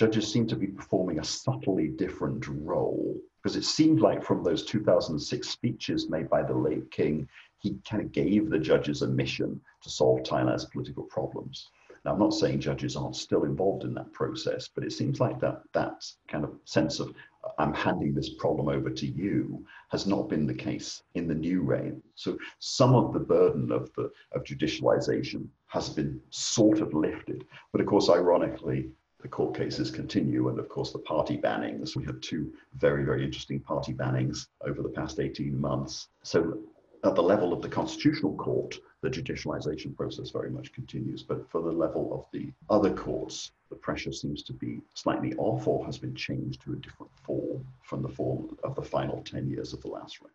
judges 0.00 0.32
seem 0.32 0.46
to 0.46 0.56
be 0.56 0.66
performing 0.66 1.18
a 1.18 1.24
subtly 1.24 1.88
different 1.88 2.48
role 2.48 3.20
because 3.36 3.54
it 3.54 3.66
seemed 3.66 4.00
like 4.00 4.24
from 4.24 4.42
those 4.42 4.64
2006 4.64 5.46
speeches 5.46 6.08
made 6.08 6.30
by 6.30 6.42
the 6.42 6.54
late 6.54 6.90
king, 6.90 7.28
he 7.58 7.76
kind 7.86 8.02
of 8.02 8.10
gave 8.10 8.48
the 8.48 8.58
judges 8.58 9.02
a 9.02 9.06
mission 9.06 9.60
to 9.82 9.90
solve 9.90 10.22
Thailand's 10.22 10.64
political 10.64 11.02
problems. 11.04 11.68
Now, 12.02 12.12
I'm 12.12 12.18
not 12.18 12.32
saying 12.32 12.60
judges 12.60 12.96
aren't 12.96 13.14
still 13.14 13.44
involved 13.44 13.84
in 13.84 13.92
that 13.92 14.10
process, 14.14 14.70
but 14.74 14.84
it 14.84 14.92
seems 14.92 15.20
like 15.20 15.38
that 15.40 15.60
that 15.74 16.02
kind 16.28 16.44
of 16.44 16.54
sense 16.64 16.98
of 16.98 17.12
I'm 17.58 17.74
handing 17.74 18.14
this 18.14 18.30
problem 18.30 18.70
over 18.70 18.88
to 18.88 19.06
you 19.06 19.66
has 19.90 20.06
not 20.06 20.30
been 20.30 20.46
the 20.46 20.54
case 20.54 21.02
in 21.14 21.28
the 21.28 21.34
new 21.34 21.60
reign. 21.60 22.02
So 22.14 22.38
some 22.58 22.94
of 22.94 23.12
the 23.12 23.20
burden 23.20 23.70
of 23.70 23.90
the 23.96 24.10
of 24.32 24.44
judicialization 24.44 25.46
has 25.66 25.90
been 25.90 26.20
sort 26.30 26.80
of 26.80 26.94
lifted. 26.94 27.44
But 27.70 27.82
of 27.82 27.86
course, 27.86 28.08
ironically, 28.08 28.90
the 29.22 29.28
court 29.28 29.56
cases 29.56 29.90
continue. 29.90 30.48
And 30.48 30.58
of 30.58 30.68
course, 30.68 30.92
the 30.92 30.98
party 30.98 31.36
bannings. 31.36 31.96
We 31.96 32.04
had 32.04 32.22
two 32.22 32.52
very, 32.74 33.04
very 33.04 33.24
interesting 33.24 33.60
party 33.60 33.92
bannings 33.92 34.48
over 34.66 34.82
the 34.82 34.88
past 34.88 35.20
18 35.20 35.58
months. 35.58 36.08
So, 36.22 36.58
at 37.02 37.14
the 37.14 37.22
level 37.22 37.54
of 37.54 37.62
the 37.62 37.68
Constitutional 37.68 38.34
Court, 38.34 38.78
the 39.00 39.08
judicialization 39.08 39.96
process 39.96 40.30
very 40.30 40.50
much 40.50 40.72
continues. 40.72 41.22
But 41.22 41.48
for 41.50 41.62
the 41.62 41.72
level 41.72 42.12
of 42.12 42.26
the 42.32 42.52
other 42.68 42.92
courts, 42.92 43.52
the 43.70 43.76
pressure 43.76 44.12
seems 44.12 44.42
to 44.42 44.52
be 44.52 44.82
slightly 44.94 45.34
off 45.36 45.66
or 45.66 45.84
has 45.86 45.96
been 45.96 46.14
changed 46.14 46.62
to 46.62 46.72
a 46.72 46.76
different 46.76 47.12
form 47.22 47.66
from 47.82 48.02
the 48.02 48.08
form 48.08 48.56
of 48.64 48.74
the 48.74 48.82
final 48.82 49.22
10 49.22 49.48
years 49.48 49.72
of 49.72 49.80
the 49.80 49.88
last 49.88 50.20
reign. 50.20 50.30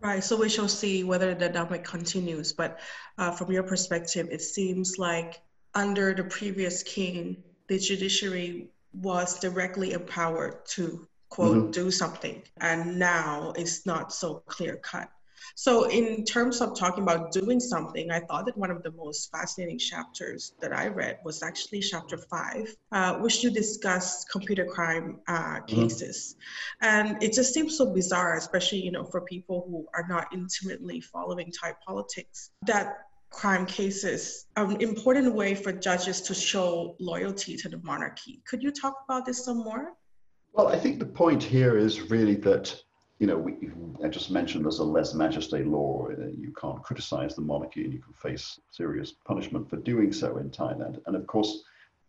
Right, 0.00 0.22
so 0.22 0.36
we 0.36 0.48
shall 0.48 0.68
see 0.68 1.04
whether 1.04 1.34
the 1.34 1.48
dynamic 1.48 1.84
continues. 1.84 2.52
But 2.52 2.80
uh, 3.16 3.30
from 3.30 3.52
your 3.52 3.62
perspective, 3.62 4.28
it 4.30 4.42
seems 4.42 4.98
like 4.98 5.40
under 5.74 6.12
the 6.12 6.24
previous 6.24 6.82
king, 6.82 7.42
the 7.68 7.78
judiciary 7.78 8.68
was 8.92 9.38
directly 9.40 9.92
empowered 9.92 10.64
to 10.66 11.06
quote 11.28 11.56
mm-hmm. 11.56 11.70
do 11.70 11.90
something 11.90 12.42
and 12.60 12.98
now 12.98 13.52
it's 13.56 13.86
not 13.86 14.12
so 14.12 14.42
clear 14.46 14.76
cut 14.76 15.10
so 15.56 15.88
in 15.88 16.24
terms 16.24 16.60
of 16.60 16.78
talking 16.78 17.02
about 17.02 17.32
doing 17.32 17.58
something 17.58 18.10
i 18.10 18.20
thought 18.20 18.46
that 18.46 18.56
one 18.56 18.70
of 18.70 18.82
the 18.84 18.92
most 18.92 19.32
fascinating 19.32 19.78
chapters 19.78 20.52
that 20.60 20.72
i 20.72 20.86
read 20.86 21.18
was 21.24 21.42
actually 21.42 21.80
chapter 21.80 22.16
five 22.16 22.74
uh, 22.92 23.14
which 23.14 23.42
you 23.42 23.50
discuss 23.50 24.24
computer 24.26 24.64
crime 24.64 25.18
uh, 25.26 25.32
mm-hmm. 25.32 25.66
cases 25.66 26.36
mm-hmm. 26.82 27.08
and 27.08 27.22
it 27.22 27.32
just 27.32 27.52
seems 27.52 27.76
so 27.76 27.92
bizarre 27.92 28.36
especially 28.36 28.78
you 28.78 28.92
know 28.92 29.04
for 29.04 29.20
people 29.22 29.66
who 29.68 29.86
are 29.92 30.06
not 30.08 30.28
intimately 30.32 31.00
following 31.00 31.50
thai 31.50 31.74
politics 31.84 32.50
that 32.62 32.98
crime 33.34 33.66
cases 33.66 34.46
an 34.56 34.80
important 34.80 35.34
way 35.34 35.54
for 35.54 35.72
judges 35.72 36.20
to 36.22 36.34
show 36.34 36.96
loyalty 37.00 37.56
to 37.56 37.68
the 37.68 37.78
monarchy. 37.82 38.42
Could 38.46 38.62
you 38.62 38.70
talk 38.70 38.94
about 39.04 39.26
this 39.26 39.44
some 39.44 39.58
more? 39.58 39.94
Well, 40.52 40.68
I 40.68 40.78
think 40.78 40.98
the 40.98 41.06
point 41.06 41.42
here 41.42 41.76
is 41.76 42.10
really 42.10 42.36
that, 42.36 42.74
you 43.18 43.26
know, 43.26 43.36
we, 43.36 43.70
I 44.04 44.08
just 44.08 44.30
mentioned 44.30 44.64
there's 44.64 44.78
a 44.78 44.84
lese 44.84 45.14
majeste 45.14 45.66
law. 45.66 46.08
Uh, 46.10 46.26
you 46.28 46.52
can't 46.60 46.82
criticize 46.82 47.34
the 47.34 47.42
monarchy 47.42 47.84
and 47.84 47.92
you 47.92 48.00
can 48.00 48.12
face 48.12 48.60
serious 48.70 49.12
punishment 49.26 49.68
for 49.68 49.76
doing 49.76 50.12
so 50.12 50.38
in 50.38 50.50
Thailand. 50.50 51.00
And 51.06 51.16
of 51.16 51.26
course, 51.26 51.64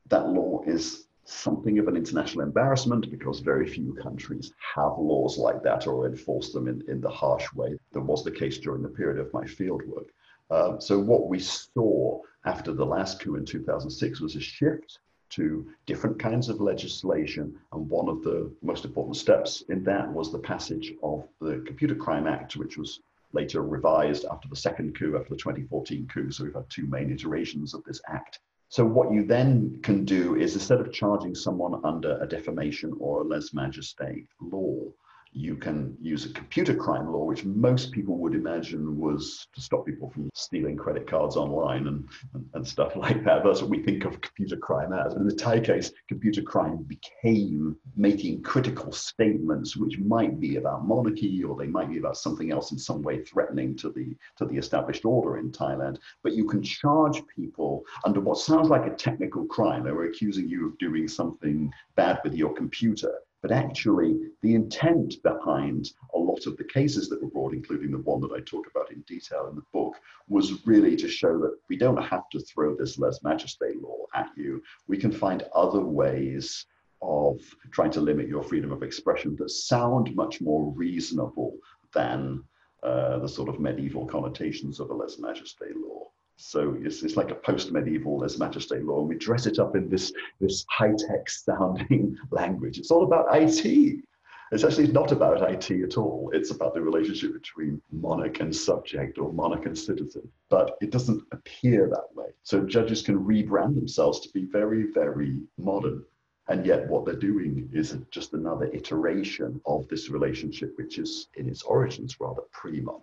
that 0.09 0.29
law 0.29 0.61
is 0.67 1.07
something 1.25 1.79
of 1.79 1.87
an 1.87 1.97
international 1.97 2.43
embarrassment 2.43 3.09
because 3.09 3.39
very 3.39 3.67
few 3.67 3.95
countries 3.95 4.53
have 4.75 4.93
laws 4.99 5.39
like 5.39 5.63
that 5.63 5.87
or 5.87 6.05
enforce 6.05 6.53
them 6.53 6.67
in, 6.67 6.83
in 6.87 7.01
the 7.01 7.09
harsh 7.09 7.51
way 7.53 7.75
that 7.93 8.01
was 8.01 8.23
the 8.23 8.31
case 8.31 8.59
during 8.59 8.83
the 8.83 8.89
period 8.89 9.19
of 9.19 9.33
my 9.33 9.43
fieldwork. 9.43 10.09
Um, 10.51 10.79
so 10.79 10.99
what 10.99 11.27
we 11.27 11.39
saw 11.39 12.21
after 12.45 12.71
the 12.71 12.85
last 12.85 13.19
coup 13.19 13.35
in 13.35 13.45
2006 13.45 14.21
was 14.21 14.35
a 14.35 14.39
shift 14.39 14.99
to 15.31 15.67
different 15.85 16.19
kinds 16.19 16.49
of 16.49 16.61
legislation. 16.61 17.55
And 17.73 17.89
one 17.89 18.07
of 18.07 18.23
the 18.23 18.51
most 18.61 18.85
important 18.85 19.17
steps 19.17 19.63
in 19.69 19.83
that 19.83 20.11
was 20.11 20.31
the 20.31 20.39
passage 20.39 20.93
of 21.03 21.27
the 21.41 21.63
Computer 21.65 21.95
Crime 21.95 22.27
Act, 22.27 22.55
which 22.55 22.77
was 22.77 22.99
later 23.33 23.63
revised 23.63 24.25
after 24.31 24.47
the 24.47 24.55
second 24.55 24.97
coup, 24.97 25.17
after 25.17 25.29
the 25.29 25.37
2014 25.37 26.07
coup. 26.07 26.31
So 26.31 26.43
we've 26.43 26.53
had 26.53 26.69
two 26.69 26.87
main 26.87 27.11
iterations 27.11 27.73
of 27.73 27.83
this 27.83 28.01
act. 28.07 28.39
So 28.69 28.85
what 28.85 29.11
you 29.11 29.25
then 29.25 29.79
can 29.83 30.05
do 30.05 30.35
is 30.35 30.53
instead 30.53 30.79
of 30.79 30.91
charging 30.91 31.35
someone 31.35 31.83
under 31.83 32.17
a 32.21 32.27
defamation 32.27 32.93
or 32.99 33.21
a 33.21 33.23
lese 33.23 33.53
majeste 33.53 34.25
law, 34.41 34.91
you 35.35 35.57
can 35.57 35.97
use 36.01 36.25
a 36.25 36.29
computer 36.29 36.73
crime 36.73 37.11
law, 37.11 37.25
which 37.25 37.43
most 37.43 37.91
people 37.91 38.17
would 38.17 38.33
imagine 38.33 38.97
was 38.97 39.47
to 39.53 39.59
stop 39.59 39.85
people 39.85 40.09
from 40.09 40.29
stealing 40.33 40.77
credit 40.77 41.05
cards 41.07 41.35
online 41.35 41.87
and, 41.87 42.07
and, 42.33 42.45
and, 42.53 42.65
stuff 42.65 42.95
like 42.95 43.21
that. 43.25 43.43
That's 43.43 43.59
what 43.61 43.69
we 43.69 43.83
think 43.83 44.05
of 44.05 44.21
computer 44.21 44.55
crime 44.55 44.93
as. 44.93 45.13
In 45.13 45.27
the 45.27 45.35
Thai 45.35 45.59
case, 45.59 45.91
computer 46.07 46.41
crime 46.41 46.87
became 46.87 47.75
making 47.97 48.43
critical 48.43 48.93
statements 48.93 49.75
which 49.75 49.99
might 49.99 50.39
be 50.39 50.55
about 50.55 50.87
monarchy 50.87 51.43
or 51.43 51.57
they 51.57 51.67
might 51.67 51.89
be 51.89 51.97
about 51.97 52.15
something 52.15 52.51
else 52.51 52.71
in 52.71 52.79
some 52.79 53.01
way 53.01 53.21
threatening 53.21 53.75
to 53.75 53.89
the 53.89 54.15
to 54.37 54.45
the 54.45 54.55
established 54.55 55.03
order 55.03 55.37
in 55.37 55.51
Thailand. 55.51 55.97
But 56.23 56.33
you 56.33 56.45
can 56.45 56.63
charge 56.63 57.21
people 57.27 57.83
under 58.05 58.21
what 58.21 58.37
sounds 58.37 58.69
like 58.69 58.87
a 58.87 58.95
technical 58.95 59.45
crime. 59.47 59.83
They 59.83 59.91
were 59.91 60.05
accusing 60.05 60.47
you 60.47 60.67
of 60.67 60.77
doing 60.77 61.09
something 61.09 61.73
bad 61.97 62.21
with 62.23 62.35
your 62.35 62.53
computer 62.53 63.19
but 63.45 63.55
actually, 63.55 64.17
the 64.41 64.55
intent 64.55 65.21
behind 65.21 65.91
a 66.15 66.17
lot 66.17 66.47
of 66.47 66.57
the 66.57 66.63
cases 66.63 67.09
that 67.09 67.21
were 67.21 67.29
brought, 67.29 67.53
including 67.53 67.91
the 67.91 67.99
one 67.99 68.19
that 68.21 68.31
I 68.31 68.39
talk 68.39 68.65
about 68.65 68.91
in 68.91 69.01
detail 69.01 69.45
in 69.51 69.55
the 69.55 69.61
book, 69.71 69.97
was 70.27 70.65
really 70.65 70.95
to 70.95 71.07
show 71.07 71.37
that 71.37 71.55
we 71.69 71.77
don't 71.77 72.01
have 72.01 72.27
to 72.31 72.39
throw 72.39 72.75
this 72.75 72.97
Lese 72.97 73.21
majeste 73.21 73.79
law 73.83 73.97
at 74.15 74.31
you. 74.35 74.63
We 74.87 74.97
can 74.97 75.11
find 75.11 75.43
other 75.53 75.81
ways 75.81 76.65
of 77.03 77.39
trying 77.69 77.91
to 77.91 78.01
limit 78.01 78.27
your 78.27 78.41
freedom 78.41 78.71
of 78.71 78.81
expression 78.81 79.35
that 79.35 79.51
sound 79.51 80.15
much 80.15 80.41
more 80.41 80.71
reasonable 80.71 81.55
than 81.93 82.43
uh, 82.81 83.19
the 83.19 83.29
sort 83.29 83.47
of 83.47 83.59
medieval 83.59 84.07
connotations 84.07 84.79
of 84.79 84.89
a 84.89 84.93
Lese 84.95 85.19
majeste 85.19 85.61
law. 85.75 86.09
So 86.37 86.77
it's, 86.81 87.01
it's 87.01 87.15
like 87.15 87.31
a 87.31 87.35
post-medieval 87.35 88.19
lese 88.19 88.37
majeste 88.37 88.83
law, 88.83 88.99
and 88.99 89.09
we 89.09 89.15
dress 89.15 89.45
it 89.45 89.57
up 89.59 89.75
in 89.75 89.89
this, 89.89 90.11
this 90.39 90.65
high-tech 90.69 91.29
sounding 91.29 92.17
language. 92.31 92.77
It's 92.77 92.91
all 92.91 93.03
about 93.03 93.27
IT. 93.31 94.03
It's 94.51 94.63
actually 94.63 94.91
not 94.91 95.11
about 95.11 95.49
IT 95.49 95.71
at 95.71 95.97
all. 95.97 96.29
It's 96.33 96.51
about 96.51 96.73
the 96.73 96.81
relationship 96.81 97.33
between 97.33 97.81
monarch 97.91 98.41
and 98.41 98.55
subject 98.55 99.17
or 99.17 99.33
monarch 99.33 99.65
and 99.65 99.77
citizen. 99.77 100.29
But 100.49 100.77
it 100.81 100.91
doesn't 100.91 101.23
appear 101.31 101.89
that 101.89 102.15
way. 102.15 102.27
So 102.43 102.63
judges 102.63 103.01
can 103.01 103.25
rebrand 103.25 103.75
themselves 103.75 104.19
to 104.21 104.29
be 104.29 104.45
very, 104.45 104.91
very 104.91 105.41
modern. 105.57 106.05
And 106.47 106.63
yet, 106.65 106.87
what 106.87 107.05
they're 107.05 107.15
doing 107.15 107.69
is 107.73 107.97
just 108.11 108.33
another 108.33 108.65
iteration 108.71 109.59
of 109.65 109.87
this 109.87 110.09
relationship, 110.09 110.77
which 110.77 110.99
is 110.99 111.27
in 111.33 111.49
its 111.49 111.63
origins 111.63 112.19
rather 112.19 112.43
pre 112.51 112.81
modern. 112.81 113.01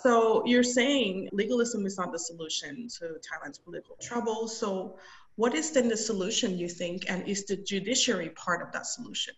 So 0.00 0.44
you're 0.46 0.62
saying 0.62 1.28
legalism 1.32 1.84
is 1.84 1.98
not 1.98 2.12
the 2.12 2.18
solution 2.18 2.88
to 2.98 3.16
Thailand's 3.26 3.58
political 3.58 3.96
trouble. 4.00 4.46
So 4.46 4.96
what 5.34 5.54
is 5.54 5.72
then 5.72 5.88
the 5.88 5.96
solution 5.96 6.56
you 6.56 6.68
think, 6.68 7.10
and 7.10 7.26
is 7.28 7.44
the 7.46 7.56
judiciary 7.56 8.30
part 8.30 8.62
of 8.62 8.72
that 8.72 8.86
solution? 8.86 9.34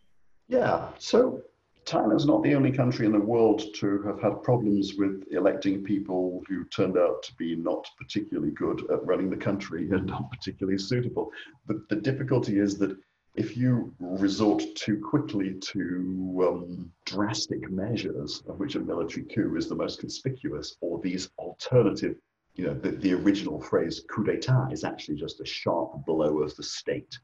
Yeah. 0.49 0.89
So 0.99 1.43
Thailand 1.87 2.17
is 2.17 2.27
not 2.27 2.43
the 2.43 2.55
only 2.55 2.73
country 2.73 3.07
in 3.07 3.13
the 3.13 3.19
world 3.19 3.63
to 3.77 4.03
have 4.03 4.21
had 4.21 4.43
problems 4.43 4.95
with 4.99 5.25
electing 5.31 5.83
people 5.83 6.43
who 6.49 6.65
turned 6.67 6.99
out 6.99 7.23
to 7.23 7.35
be 7.37 7.57
not 7.57 7.87
particularly 7.99 8.51
good 8.51 8.83
at 8.91 9.05
running 9.07 9.31
the 9.31 9.37
country 9.37 9.89
and 9.91 10.07
not 10.07 10.31
particularly 10.31 10.79
suitable. 10.79 11.31
But 11.67 11.89
the 11.89 11.97
difficulty 11.97 12.59
is 12.59 12.77
that 12.79 12.97
if 13.35 13.57
you 13.57 13.95
resort 14.01 14.63
too 14.75 14.99
quickly 14.99 15.55
to 15.55 16.47
um, 16.49 16.93
drastic 17.05 17.71
measures, 17.71 18.43
of 18.49 18.59
which 18.59 18.75
a 18.75 18.81
military 18.81 19.25
coup 19.25 19.57
is 19.57 19.69
the 19.69 19.75
most 19.75 20.01
conspicuous, 20.01 20.77
or 20.81 21.01
these 21.01 21.31
alternative, 21.39 22.17
you 22.55 22.67
know, 22.67 22.75
the, 22.75 22.91
the 22.91 23.13
original 23.13 23.61
phrase 23.61 24.03
coup 24.11 24.25
d'etat 24.25 24.69
is 24.73 24.85
actually 24.85 25.17
just 25.17 25.41
a 25.41 25.47
sharp 25.47 26.05
blow 26.07 26.39
of 26.39 26.55
the 26.57 26.63
state. 26.63 27.19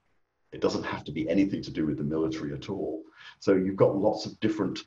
It 0.52 0.60
doesn't 0.60 0.84
have 0.84 1.04
to 1.04 1.12
be 1.12 1.28
anything 1.28 1.62
to 1.62 1.72
do 1.72 1.86
with 1.86 1.98
the 1.98 2.04
military 2.04 2.54
at 2.54 2.70
all. 2.70 3.02
So 3.40 3.54
you've 3.54 3.76
got 3.76 3.96
lots 3.96 4.26
of 4.26 4.38
different 4.40 4.78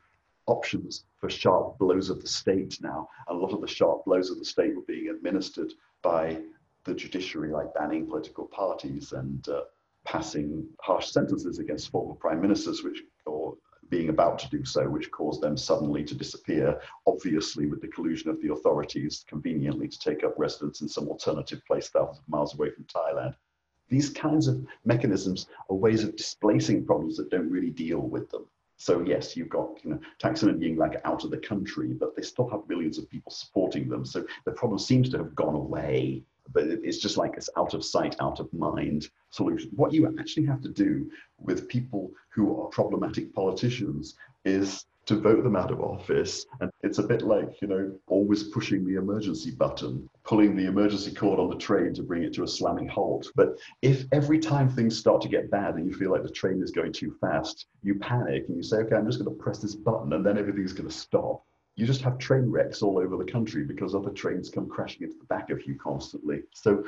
options 0.46 1.04
for 1.18 1.28
sharp 1.28 1.78
blows 1.78 2.08
of 2.08 2.22
the 2.22 2.28
state 2.28 2.78
now. 2.80 3.08
And 3.28 3.38
a 3.38 3.40
lot 3.40 3.52
of 3.52 3.60
the 3.60 3.68
sharp 3.68 4.04
blows 4.06 4.30
of 4.30 4.38
the 4.38 4.44
state 4.44 4.74
were 4.74 4.82
being 4.82 5.08
administered 5.08 5.72
by 6.02 6.38
the 6.84 6.94
judiciary, 6.94 7.52
like 7.52 7.74
banning 7.74 8.06
political 8.06 8.46
parties 8.46 9.12
and 9.12 9.46
uh, 9.48 9.62
passing 10.10 10.66
harsh 10.80 11.10
sentences 11.10 11.60
against 11.60 11.88
former 11.88 12.14
prime 12.14 12.40
ministers, 12.40 12.82
which 12.82 13.04
or 13.26 13.56
being 13.90 14.08
about 14.08 14.40
to 14.40 14.50
do 14.50 14.64
so, 14.64 14.88
which 14.88 15.10
caused 15.12 15.40
them 15.40 15.56
suddenly 15.56 16.02
to 16.02 16.16
disappear, 16.16 16.80
obviously 17.06 17.66
with 17.66 17.80
the 17.80 17.88
collusion 17.88 18.28
of 18.28 18.40
the 18.42 18.52
authorities 18.52 19.24
conveniently 19.28 19.86
to 19.86 19.98
take 20.00 20.24
up 20.24 20.34
residence 20.36 20.80
in 20.80 20.88
some 20.88 21.08
alternative 21.08 21.60
place 21.64 21.88
thousands 21.90 22.18
of 22.18 22.28
miles 22.28 22.54
away 22.54 22.70
from 22.70 22.84
Thailand. 22.84 23.34
These 23.88 24.10
kinds 24.10 24.48
of 24.48 24.64
mechanisms 24.84 25.46
are 25.68 25.76
ways 25.76 26.02
of 26.02 26.16
displacing 26.16 26.86
problems 26.86 27.16
that 27.16 27.30
don't 27.30 27.50
really 27.50 27.70
deal 27.70 28.00
with 28.00 28.30
them. 28.30 28.46
So 28.78 29.02
yes, 29.02 29.36
you've 29.36 29.48
got 29.48 29.78
you 29.84 29.90
know 29.90 30.00
Thaksin 30.20 30.48
and 30.48 30.60
Yingluck 30.60 31.00
out 31.04 31.22
of 31.22 31.30
the 31.30 31.38
country, 31.38 31.92
but 31.92 32.16
they 32.16 32.22
still 32.22 32.48
have 32.48 32.68
millions 32.68 32.98
of 32.98 33.08
people 33.10 33.30
supporting 33.30 33.88
them. 33.88 34.04
So 34.04 34.24
the 34.44 34.52
problem 34.52 34.78
seems 34.80 35.08
to 35.10 35.18
have 35.18 35.34
gone 35.36 35.54
away 35.54 36.24
but 36.52 36.64
it's 36.66 36.98
just 36.98 37.16
like 37.16 37.34
it's 37.36 37.50
out 37.56 37.74
of 37.74 37.84
sight, 37.84 38.16
out 38.20 38.40
of 38.40 38.52
mind 38.52 39.08
solution. 39.30 39.70
What 39.74 39.92
you 39.92 40.14
actually 40.18 40.46
have 40.46 40.62
to 40.62 40.68
do 40.68 41.10
with 41.38 41.68
people 41.68 42.10
who 42.30 42.60
are 42.60 42.68
problematic 42.68 43.34
politicians 43.34 44.16
is 44.44 44.86
to 45.06 45.16
vote 45.16 45.42
them 45.42 45.56
out 45.56 45.70
of 45.70 45.80
office. 45.80 46.46
And 46.60 46.70
it's 46.82 46.98
a 46.98 47.02
bit 47.02 47.22
like, 47.22 47.60
you 47.60 47.68
know, 47.68 47.92
always 48.06 48.44
pushing 48.44 48.84
the 48.84 48.96
emergency 48.96 49.50
button, 49.50 50.08
pulling 50.24 50.54
the 50.54 50.66
emergency 50.66 51.12
cord 51.12 51.40
on 51.40 51.50
the 51.50 51.56
train 51.56 51.94
to 51.94 52.02
bring 52.02 52.22
it 52.22 52.32
to 52.34 52.44
a 52.44 52.48
slamming 52.48 52.86
halt. 52.86 53.26
But 53.34 53.58
if 53.82 54.04
every 54.12 54.38
time 54.38 54.68
things 54.68 54.96
start 54.96 55.20
to 55.22 55.28
get 55.28 55.50
bad 55.50 55.74
and 55.74 55.86
you 55.86 55.94
feel 55.94 56.12
like 56.12 56.22
the 56.22 56.30
train 56.30 56.62
is 56.62 56.70
going 56.70 56.92
too 56.92 57.16
fast, 57.20 57.66
you 57.82 57.96
panic 57.96 58.44
and 58.46 58.56
you 58.56 58.62
say, 58.62 58.78
okay, 58.78 58.94
I'm 58.94 59.06
just 59.06 59.18
going 59.18 59.36
to 59.36 59.42
press 59.42 59.58
this 59.58 59.74
button 59.74 60.12
and 60.12 60.24
then 60.24 60.38
everything's 60.38 60.72
going 60.72 60.88
to 60.88 60.94
stop 60.94 61.44
you 61.80 61.86
just 61.86 62.02
have 62.02 62.18
train 62.18 62.50
wrecks 62.50 62.82
all 62.82 62.98
over 62.98 63.16
the 63.16 63.24
country 63.24 63.64
because 63.64 63.94
other 63.94 64.10
trains 64.10 64.50
come 64.50 64.68
crashing 64.68 65.02
into 65.02 65.16
the 65.18 65.24
back 65.24 65.48
of 65.48 65.66
you 65.66 65.78
constantly. 65.82 66.42
So 66.52 66.84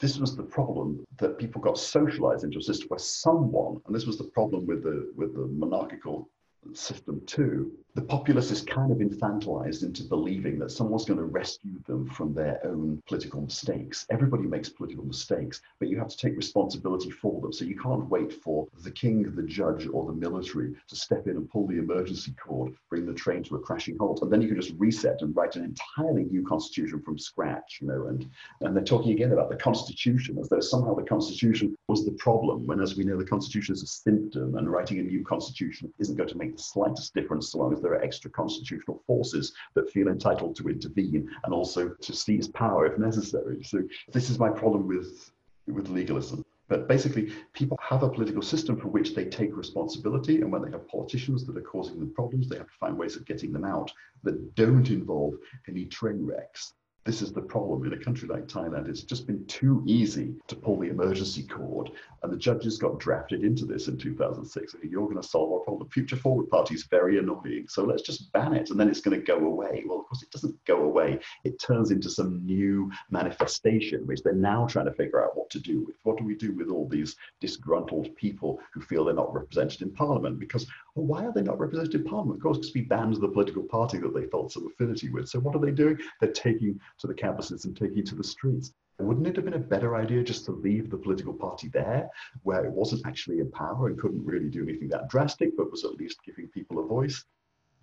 this 0.00 0.18
was 0.18 0.36
the 0.36 0.42
problem 0.42 1.02
that 1.18 1.38
people 1.38 1.62
got 1.62 1.78
socialized 1.78 2.44
into 2.44 2.58
a 2.58 2.62
system 2.62 2.88
where 2.88 2.98
someone, 2.98 3.80
and 3.86 3.96
this 3.96 4.04
was 4.04 4.18
the 4.18 4.24
problem 4.24 4.66
with 4.66 4.82
the 4.82 5.10
with 5.16 5.34
the 5.34 5.46
monarchical 5.46 6.28
system 6.74 7.22
too, 7.24 7.72
the 7.98 8.04
populace 8.04 8.52
is 8.52 8.62
kind 8.62 8.92
of 8.92 8.98
infantilized 8.98 9.82
into 9.82 10.04
believing 10.04 10.56
that 10.56 10.70
someone's 10.70 11.04
going 11.04 11.18
to 11.18 11.24
rescue 11.24 11.82
them 11.88 12.08
from 12.10 12.32
their 12.32 12.64
own 12.64 13.02
political 13.08 13.40
mistakes. 13.40 14.06
Everybody 14.08 14.44
makes 14.44 14.68
political 14.68 15.04
mistakes, 15.04 15.62
but 15.80 15.88
you 15.88 15.98
have 15.98 16.06
to 16.06 16.16
take 16.16 16.36
responsibility 16.36 17.10
for 17.10 17.40
them. 17.40 17.52
So 17.52 17.64
you 17.64 17.76
can't 17.76 18.08
wait 18.08 18.32
for 18.32 18.68
the 18.84 18.92
king, 18.92 19.34
the 19.34 19.42
judge, 19.42 19.88
or 19.92 20.06
the 20.06 20.12
military 20.12 20.76
to 20.86 20.94
step 20.94 21.26
in 21.26 21.36
and 21.36 21.50
pull 21.50 21.66
the 21.66 21.78
emergency 21.78 22.36
cord, 22.40 22.72
bring 22.88 23.04
the 23.04 23.12
train 23.12 23.42
to 23.42 23.56
a 23.56 23.58
crashing 23.58 23.98
halt, 23.98 24.22
and 24.22 24.32
then 24.32 24.42
you 24.42 24.46
can 24.46 24.60
just 24.60 24.76
reset 24.78 25.20
and 25.22 25.34
write 25.34 25.56
an 25.56 25.64
entirely 25.64 26.22
new 26.22 26.46
constitution 26.46 27.02
from 27.02 27.18
scratch. 27.18 27.78
You 27.80 27.88
know, 27.88 28.06
and 28.06 28.30
and 28.60 28.76
they're 28.76 28.84
talking 28.84 29.10
again 29.10 29.32
about 29.32 29.50
the 29.50 29.56
constitution 29.56 30.38
as 30.38 30.48
though 30.48 30.60
somehow 30.60 30.94
the 30.94 31.02
constitution 31.02 31.76
was 31.88 32.04
the 32.04 32.12
problem, 32.12 32.64
when 32.64 32.80
as 32.80 32.94
we 32.94 33.02
know 33.02 33.16
the 33.16 33.24
constitution 33.24 33.74
is 33.74 33.82
a 33.82 33.88
symptom, 33.88 34.54
and 34.54 34.70
writing 34.70 35.00
a 35.00 35.02
new 35.02 35.24
constitution 35.24 35.92
isn't 35.98 36.14
going 36.14 36.28
to 36.28 36.38
make 36.38 36.56
the 36.56 36.62
slightest 36.62 37.12
difference 37.12 37.50
so 37.50 37.58
long 37.58 37.72
as 37.72 37.87
there 37.88 37.98
are 37.98 38.04
extra 38.04 38.30
constitutional 38.30 39.02
forces 39.06 39.52
that 39.74 39.90
feel 39.90 40.08
entitled 40.08 40.56
to 40.56 40.68
intervene 40.68 41.28
and 41.44 41.54
also 41.54 41.88
to 41.88 42.12
seize 42.12 42.48
power 42.48 42.86
if 42.86 42.98
necessary. 42.98 43.62
So 43.64 43.82
this 44.12 44.28
is 44.30 44.38
my 44.38 44.50
problem 44.50 44.86
with 44.86 45.30
with 45.66 45.88
legalism. 45.88 46.44
But 46.68 46.86
basically, 46.86 47.32
people 47.54 47.78
have 47.80 48.02
a 48.02 48.10
political 48.10 48.42
system 48.42 48.78
for 48.78 48.88
which 48.88 49.14
they 49.14 49.24
take 49.24 49.56
responsibility. 49.56 50.42
And 50.42 50.52
when 50.52 50.62
they 50.62 50.70
have 50.70 50.86
politicians 50.86 51.46
that 51.46 51.56
are 51.56 51.62
causing 51.62 51.98
them 51.98 52.12
problems, 52.12 52.48
they 52.48 52.58
have 52.58 52.66
to 52.66 52.78
find 52.78 52.96
ways 52.96 53.16
of 53.16 53.24
getting 53.24 53.52
them 53.52 53.64
out 53.64 53.90
that 54.22 54.54
don't 54.54 54.90
involve 54.90 55.34
any 55.66 55.86
train 55.86 56.24
wrecks 56.26 56.74
this 57.08 57.22
is 57.22 57.32
the 57.32 57.40
problem 57.40 57.86
in 57.86 57.94
a 57.94 58.04
country 58.04 58.28
like 58.28 58.46
Thailand. 58.46 58.86
It's 58.86 59.02
just 59.02 59.26
been 59.26 59.42
too 59.46 59.82
easy 59.86 60.34
to 60.46 60.54
pull 60.54 60.78
the 60.78 60.90
emergency 60.90 61.42
cord. 61.42 61.90
And 62.22 62.32
the 62.32 62.36
judges 62.36 62.78
got 62.78 62.98
drafted 62.98 63.44
into 63.44 63.64
this 63.64 63.88
in 63.88 63.96
2006. 63.96 64.76
You're 64.82 65.04
going 65.08 65.20
to 65.20 65.28
solve 65.28 65.52
our 65.52 65.60
problem. 65.60 65.88
Future 65.90 66.16
Forward 66.16 66.48
Party 66.50 66.74
is 66.74 66.84
very 66.84 67.18
annoying. 67.18 67.66
So 67.68 67.84
let's 67.84 68.02
just 68.02 68.32
ban 68.32 68.54
it 68.54 68.70
and 68.70 68.78
then 68.78 68.88
it's 68.88 69.00
going 69.00 69.18
to 69.18 69.24
go 69.24 69.38
away. 69.38 69.84
Well, 69.86 70.00
of 70.00 70.06
course, 70.06 70.22
it 70.22 70.30
doesn't 70.30 70.64
go 70.64 70.82
away. 70.82 71.20
It 71.44 71.60
turns 71.60 71.90
into 71.90 72.10
some 72.10 72.44
new 72.44 72.90
manifestation, 73.10 74.06
which 74.06 74.22
they're 74.22 74.32
now 74.32 74.66
trying 74.66 74.86
to 74.86 74.92
figure 74.92 75.22
out 75.22 75.36
what 75.36 75.50
to 75.50 75.60
do 75.60 75.84
with. 75.84 75.96
What 76.02 76.18
do 76.18 76.24
we 76.24 76.34
do 76.34 76.52
with 76.52 76.68
all 76.68 76.88
these 76.88 77.16
disgruntled 77.40 78.14
people 78.16 78.60
who 78.72 78.80
feel 78.80 79.04
they're 79.04 79.14
not 79.14 79.32
represented 79.32 79.82
in 79.82 79.90
Parliament? 79.90 80.38
Because 80.38 80.66
well, 80.94 81.06
why 81.06 81.24
are 81.24 81.32
they 81.32 81.42
not 81.42 81.60
represented 81.60 81.94
in 81.94 82.04
Parliament? 82.04 82.38
Of 82.38 82.42
course, 82.42 82.58
because 82.58 82.74
we 82.74 82.82
banned 82.82 83.14
the 83.16 83.28
political 83.28 83.62
party 83.62 83.98
that 83.98 84.14
they 84.14 84.26
felt 84.26 84.52
some 84.52 84.66
affinity 84.66 85.10
with. 85.10 85.28
So 85.28 85.38
what 85.40 85.54
are 85.54 85.60
they 85.60 85.70
doing? 85.70 85.98
They're 86.20 86.32
taking 86.32 86.80
to 86.98 87.06
the 87.06 87.14
campuses 87.14 87.64
and 87.64 87.76
taking 87.76 88.04
to 88.06 88.14
the 88.14 88.24
streets. 88.24 88.72
Wouldn't 88.98 89.26
it 89.26 89.36
have 89.36 89.44
been 89.44 89.54
a 89.54 89.58
better 89.58 89.94
idea 89.94 90.24
just 90.24 90.44
to 90.46 90.52
leave 90.52 90.90
the 90.90 90.96
political 90.96 91.32
party 91.32 91.68
there, 91.68 92.10
where 92.42 92.64
it 92.64 92.72
wasn't 92.72 93.06
actually 93.06 93.38
in 93.38 93.50
power 93.50 93.86
and 93.86 93.98
couldn't 93.98 94.24
really 94.24 94.48
do 94.48 94.62
anything 94.62 94.88
that 94.88 95.08
drastic, 95.08 95.56
but 95.56 95.70
was 95.70 95.84
at 95.84 95.94
least 95.94 96.24
giving 96.24 96.48
people 96.48 96.80
a 96.80 96.86
voice? 96.86 97.24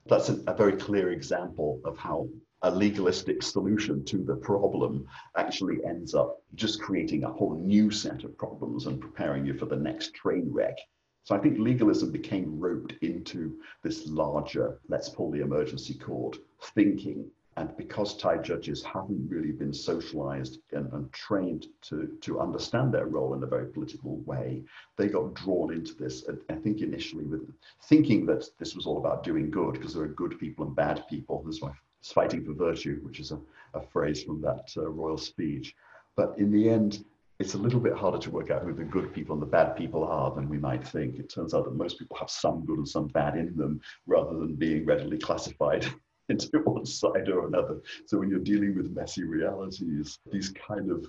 That's 0.08 0.30
a, 0.30 0.39
a 0.47 0.54
very 0.54 0.73
clear 0.73 1.12
example 1.12 1.80
of 1.86 1.97
how 1.97 2.28
a 2.62 2.69
legalistic 2.71 3.43
solution 3.43 4.04
to 4.06 4.17
the 4.23 4.36
problem 4.36 5.08
actually 5.38 5.84
ends 5.86 6.13
up 6.13 6.41
just 6.56 6.82
creating 6.82 7.23
a 7.23 7.32
whole 7.32 7.56
new 7.56 7.91
set 7.91 8.23
of 8.23 8.38
problems 8.38 8.88
and 8.88 8.99
preparing 8.99 9.45
you 9.45 9.54
for 9.54 9.65
the 9.65 9.75
next 9.75 10.13
train 10.13 10.51
wreck. 10.51 10.78
So 11.23 11.36
I 11.36 11.39
think 11.39 11.58
legalism 11.58 12.12
became 12.12 12.60
roped 12.60 12.93
into 13.01 13.60
this 13.84 14.06
larger, 14.08 14.80
let's 14.89 15.10
pull 15.10 15.32
the 15.32 15.41
emergency 15.41 15.95
cord 15.95 16.38
thinking 16.75 17.32
and 17.58 17.76
because 17.78 18.18
Thai 18.18 18.38
judges 18.38 18.84
haven't 18.84 19.30
really 19.30 19.54
been 19.54 19.74
socialized 19.74 20.60
and, 20.74 20.91
and, 20.91 21.12
trained 21.13 21.68
to, 21.84 22.18
to 22.20 22.41
understand 22.41 22.94
their 22.94 23.06
role 23.06 23.34
in 23.34 23.44
a 23.44 23.48
very 23.48 23.68
political 23.68 24.18
way, 24.26 24.63
they 24.98 25.08
got 25.08 25.34
drawn 25.36 25.74
into 25.74 25.94
this. 25.94 26.26
I 26.50 26.56
think 26.56 26.82
initially 26.82 27.24
with 27.24 27.50
thinking 27.84 28.26
that 28.26 28.46
this 28.60 28.76
was 28.76 28.86
all 28.86 28.98
about 28.98 29.24
doing 29.24 29.50
good 29.50 29.74
because 29.74 29.94
there 29.94 30.04
are 30.04 30.10
good 30.10 30.38
people 30.38 30.65
and 30.65 30.76
bad 30.76 31.08
people. 31.10 31.44
This 31.44 31.62
is 31.62 32.12
fighting 32.12 32.44
for 32.44 32.54
virtue, 32.54 33.00
which 33.04 33.22
is 33.22 33.32
a, 33.32 33.39
a 33.74 33.82
phrase 33.82 34.24
from 34.24 34.41
that 34.41 34.70
uh, 34.76 34.89
royal 34.89 35.18
speech. 35.18 35.76
But 36.18 36.38
in 36.38 36.52
the 36.52 36.70
end, 36.70 37.06
it's 37.39 37.54
a 37.54 37.58
little 37.58 37.80
bit 37.80 37.94
harder 37.94 38.18
to 38.18 38.32
work 38.32 38.50
out 38.50 38.63
who 38.63 38.74
the 38.74 38.84
good 38.84 39.13
people 39.13 39.34
and 39.34 39.41
the 39.41 39.48
bad 39.48 39.76
people 39.76 40.04
are 40.04 40.32
than 40.32 40.50
we 40.50 40.58
might 40.58 40.86
think. 40.86 41.20
It 41.20 41.30
turns 41.30 41.54
out 41.54 41.65
that 41.65 41.76
most 41.76 42.00
people 42.00 42.18
have 42.18 42.30
some 42.30 42.65
good 42.65 42.78
and 42.78 42.88
some 42.88 43.08
bad 43.08 43.36
in 43.36 43.56
them 43.56 43.82
rather 44.08 44.38
than 44.38 44.56
being 44.56 44.86
readily 44.86 45.18
classified 45.18 45.86
into 46.30 46.60
one 46.60 46.86
side 46.86 47.30
or 47.30 47.48
another. 47.48 47.82
So 48.06 48.18
when 48.18 48.30
you're 48.30 48.40
dealing 48.40 48.76
with 48.76 48.96
messy 48.96 49.24
realities, 49.24 50.20
these 50.32 50.50
kind 50.50 50.90
of 50.90 51.06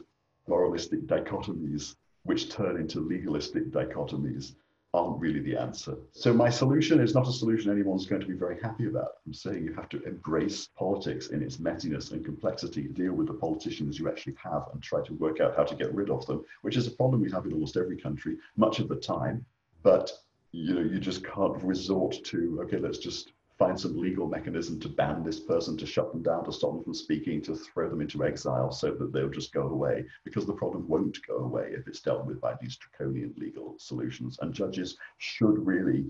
moralistic 0.47 1.07
dichotomies, 1.07 1.97
which 2.25 2.51
turn 2.51 2.77
into 2.77 3.01
legalistic 3.01 3.71
dichotomies, 3.71 4.55
aren't 4.95 5.21
really 5.21 5.41
the 5.41 5.57
answer. 5.57 5.97
So 6.13 6.33
my 6.33 6.49
solution 6.49 7.01
is 7.01 7.15
not 7.15 7.29
a 7.29 7.33
solution 7.33 7.71
anyone's 7.71 8.07
going 8.07 8.23
to 8.23 8.27
be 8.27 8.35
very 8.35 8.59
happy 8.63 8.87
about. 8.87 9.09
I'm 9.27 9.35
saying 9.35 9.65
you 9.65 9.75
have 9.75 9.91
to 9.91 10.03
embrace 10.05 10.69
politics 10.77 11.29
in 11.29 11.43
its 11.43 11.59
messiness 11.59 12.13
and 12.13 12.25
complexity, 12.25 12.85
deal 12.85 13.13
with 13.13 13.27
the 13.27 13.35
politicians 13.35 13.99
you 13.99 14.09
actually 14.09 14.37
have 14.43 14.69
and 14.73 14.83
try 14.83 15.03
to 15.05 15.15
work 15.15 15.41
out 15.41 15.57
how 15.57 15.65
to 15.65 15.75
get 15.75 15.95
rid 15.95 16.09
of 16.09 16.25
them, 16.27 16.45
which 16.63 16.77
is 16.77 16.87
a 16.87 16.91
problem 16.91 17.21
we 17.21 17.31
have 17.31 17.45
in 17.45 17.53
almost 17.53 17.77
every 17.77 17.97
country 17.97 18.37
much 18.57 18.79
of 18.79 18.89
the 18.89 18.97
time. 18.97 19.45
But 19.83 20.11
you 20.53 20.75
know, 20.75 20.81
you 20.81 20.99
just 20.99 21.23
can't 21.25 21.63
resort 21.63 22.17
to, 22.25 22.61
okay, 22.63 22.79
let's 22.79 22.99
just 22.99 23.33
find 23.59 23.79
some 23.79 23.97
legal 23.97 24.29
mechanism 24.29 24.79
to 24.81 24.89
ban 24.89 25.23
this 25.23 25.41
person, 25.41 25.77
to 25.79 25.87
shut 25.87 26.13
them 26.13 26.23
down, 26.23 26.45
to 26.45 26.53
stop 26.53 26.73
them 26.73 26.85
from 26.85 26.95
speaking, 26.95 27.41
to 27.43 27.57
throw 27.57 27.89
them 27.89 28.01
into 28.01 28.25
exile 28.25 28.71
so 28.71 28.93
that 28.93 29.13
they'll 29.13 29.31
just 29.31 29.53
go 29.53 29.69
away 29.69 30.05
because 30.25 30.47
the 30.47 30.53
problem 30.53 30.87
won't 30.87 31.19
go 31.27 31.37
away 31.39 31.71
if 31.73 31.89
it's 31.89 32.01
dealt 32.01 32.27
with 32.27 32.41
by 32.41 32.55
these 32.61 32.77
draconian 32.77 33.35
legal 33.39 33.75
solutions. 33.79 34.39
And 34.43 34.53
judges 34.53 34.99
should 35.19 35.67
really 35.67 36.05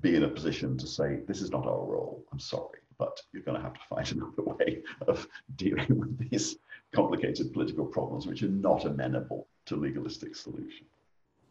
be 0.00 0.14
in 0.14 0.22
a 0.22 0.28
position 0.28 0.78
to 0.78 0.86
say, 0.86 1.20
this 1.26 1.42
is 1.42 1.50
not 1.50 1.66
our 1.66 1.84
role, 1.84 2.24
I'm 2.32 2.38
sorry, 2.38 2.78
but 2.98 3.20
you're 3.32 3.42
going 3.42 3.56
to 3.56 3.62
have 3.62 3.74
to 3.74 3.80
find 3.88 4.10
another 4.12 4.42
way 4.42 4.82
of 5.08 5.26
dealing 5.56 5.98
with 5.98 6.30
these 6.30 6.56
complicated 6.94 7.52
political 7.52 7.84
problems 7.84 8.26
which 8.26 8.42
are 8.42 8.48
not 8.48 8.84
amenable 8.84 9.48
to 9.66 9.76
legalistic 9.76 10.36
solution. 10.36 10.86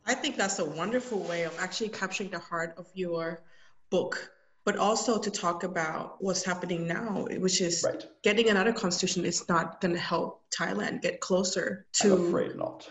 I 0.06 0.14
think 0.16 0.38
that's 0.38 0.60
a 0.60 0.66
wonderful 0.66 1.20
way 1.20 1.44
of 1.44 1.58
actually 1.60 1.90
capturing 1.90 2.30
the 2.30 2.40
heart 2.40 2.74
of 2.78 2.88
your 2.96 3.44
book 3.90 4.32
but 4.64 4.78
also 4.78 5.18
to 5.18 5.32
talk 5.32 5.64
about 5.64 6.18
what's 6.20 6.44
happening 6.44 6.88
now, 6.88 7.26
which 7.38 7.62
is 7.62 7.84
right. 7.84 8.06
getting 8.24 8.50
another 8.50 8.72
constitution 8.72 9.26
is 9.26 9.48
not 9.50 9.82
going 9.82 9.94
to 9.94 10.00
help 10.00 10.44
Thailand 10.56 11.02
get 11.02 11.20
closer 11.20 11.86
to 11.94 12.14
I'm 12.14 12.28
afraid 12.28 12.56
not. 12.56 12.88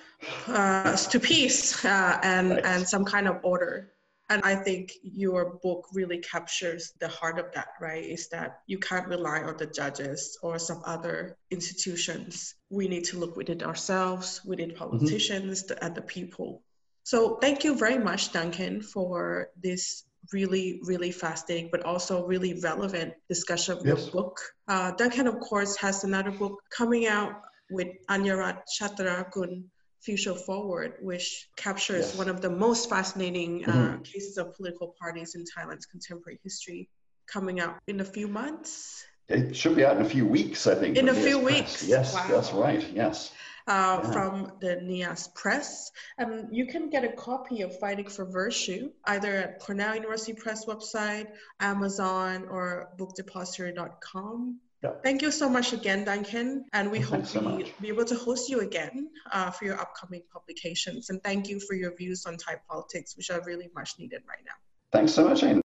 uh, 0.48 0.96
to 0.96 1.20
peace 1.20 1.84
uh, 1.84 2.18
and 2.22 2.50
right. 2.50 2.64
and 2.64 2.88
some 2.88 3.04
kind 3.04 3.28
of 3.28 3.38
order. 3.42 3.92
And 4.30 4.42
I 4.44 4.54
think 4.54 4.92
your 5.02 5.58
book 5.60 5.86
really 5.92 6.18
captures 6.18 6.92
the 7.00 7.08
heart 7.08 7.40
of 7.40 7.50
that, 7.54 7.70
right? 7.80 8.04
Is 8.04 8.28
that 8.28 8.60
you 8.68 8.78
can't 8.78 9.08
rely 9.08 9.42
on 9.42 9.56
the 9.56 9.66
judges 9.66 10.38
or 10.40 10.56
some 10.56 10.82
other 10.86 11.36
institutions. 11.50 12.54
We 12.70 12.86
need 12.86 13.04
to 13.06 13.18
look 13.18 13.36
within 13.36 13.60
ourselves, 13.64 14.40
within 14.44 14.70
mm-hmm. 14.70 14.78
politicians, 14.78 15.64
mm-hmm. 15.64 15.74
the, 15.74 15.84
and 15.84 15.94
the 15.96 16.02
people. 16.02 16.62
So 17.02 17.38
thank 17.40 17.64
you 17.64 17.74
very 17.76 17.98
much, 17.98 18.32
Duncan, 18.32 18.82
for 18.82 19.48
this 19.60 20.04
really, 20.32 20.80
really 20.84 21.10
fascinating, 21.10 21.68
but 21.72 21.84
also 21.84 22.26
really 22.26 22.60
relevant 22.60 23.14
discussion 23.28 23.76
of 23.76 23.86
yes. 23.86 24.04
your 24.04 24.12
book. 24.12 24.40
Uh, 24.68 24.92
Duncan, 24.92 25.26
of 25.26 25.40
course, 25.40 25.76
has 25.76 26.04
another 26.04 26.30
book 26.30 26.60
coming 26.70 27.06
out 27.06 27.42
with 27.70 27.88
Anyarat 28.08 28.62
Chattharakul, 28.78 29.62
Future 30.02 30.34
Forward, 30.34 30.94
which 31.00 31.48
captures 31.56 32.08
yes. 32.08 32.16
one 32.16 32.28
of 32.28 32.40
the 32.40 32.50
most 32.50 32.88
fascinating 32.88 33.64
uh, 33.64 33.72
mm-hmm. 33.72 34.02
cases 34.02 34.38
of 34.38 34.54
political 34.56 34.94
parties 35.00 35.34
in 35.34 35.44
Thailand's 35.44 35.86
contemporary 35.86 36.38
history, 36.42 36.88
coming 37.26 37.60
out 37.60 37.76
in 37.86 38.00
a 38.00 38.04
few 38.04 38.26
months. 38.26 39.04
It 39.28 39.54
should 39.54 39.76
be 39.76 39.84
out 39.84 39.96
in 39.96 40.02
a 40.02 40.08
few 40.08 40.26
weeks, 40.26 40.66
I 40.66 40.74
think. 40.74 40.96
In 40.96 41.08
a 41.08 41.14
few 41.14 41.38
weeks. 41.38 41.86
Yes, 41.86 42.14
wow. 42.14 42.26
that's 42.28 42.52
right. 42.52 42.84
Yes 42.92 43.32
uh, 43.70 44.00
yeah. 44.02 44.10
from 44.10 44.52
the 44.60 44.76
NIAS 44.82 45.32
Press. 45.34 45.92
And 46.18 46.48
you 46.50 46.66
can 46.66 46.90
get 46.90 47.04
a 47.04 47.12
copy 47.12 47.62
of 47.62 47.78
Fighting 47.78 48.08
for 48.08 48.24
Virtue 48.24 48.90
either 49.04 49.32
at 49.36 49.60
Cornell 49.60 49.94
University 49.94 50.32
Press 50.32 50.66
website, 50.66 51.28
Amazon, 51.60 52.48
or 52.50 52.90
bookdepository.com. 52.98 54.58
Yeah. 54.82 54.90
Thank 55.04 55.22
you 55.22 55.30
so 55.30 55.48
much 55.48 55.72
again, 55.72 56.04
Duncan. 56.04 56.64
And 56.72 56.90
we 56.90 56.98
hope 56.98 57.26
so 57.26 57.40
we 57.40 57.72
be 57.80 57.88
able 57.88 58.06
to 58.06 58.16
host 58.16 58.48
you 58.48 58.60
again 58.60 59.08
uh, 59.30 59.50
for 59.50 59.66
your 59.66 59.78
upcoming 59.78 60.22
publications. 60.32 61.10
And 61.10 61.22
thank 61.22 61.48
you 61.48 61.60
for 61.60 61.74
your 61.74 61.94
views 61.94 62.26
on 62.26 62.38
Thai 62.38 62.56
politics, 62.68 63.16
which 63.16 63.30
are 63.30 63.42
really 63.46 63.70
much 63.74 63.98
needed 63.98 64.22
right 64.26 64.44
now. 64.44 64.58
Thanks 64.90 65.12
so 65.12 65.28
much, 65.28 65.44
Aim. 65.44 65.60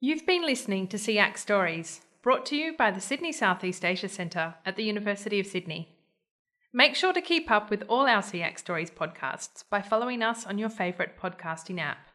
You've 0.00 0.26
been 0.26 0.44
listening 0.44 0.88
to 0.88 0.98
SEAC 0.98 1.38
Stories, 1.38 2.02
brought 2.22 2.44
to 2.46 2.56
you 2.56 2.76
by 2.76 2.90
the 2.90 3.00
Sydney 3.00 3.32
Southeast 3.32 3.82
Asia 3.82 4.08
Centre 4.08 4.56
at 4.66 4.76
the 4.76 4.84
University 4.84 5.40
of 5.40 5.46
Sydney. 5.46 5.95
Make 6.72 6.94
sure 6.94 7.12
to 7.12 7.20
keep 7.20 7.50
up 7.50 7.70
with 7.70 7.84
all 7.88 8.06
our 8.06 8.22
SEAC 8.22 8.58
Stories 8.58 8.90
podcasts 8.90 9.64
by 9.70 9.80
following 9.80 10.22
us 10.22 10.44
on 10.46 10.58
your 10.58 10.68
favourite 10.68 11.18
podcasting 11.18 11.80
app. 11.80 12.08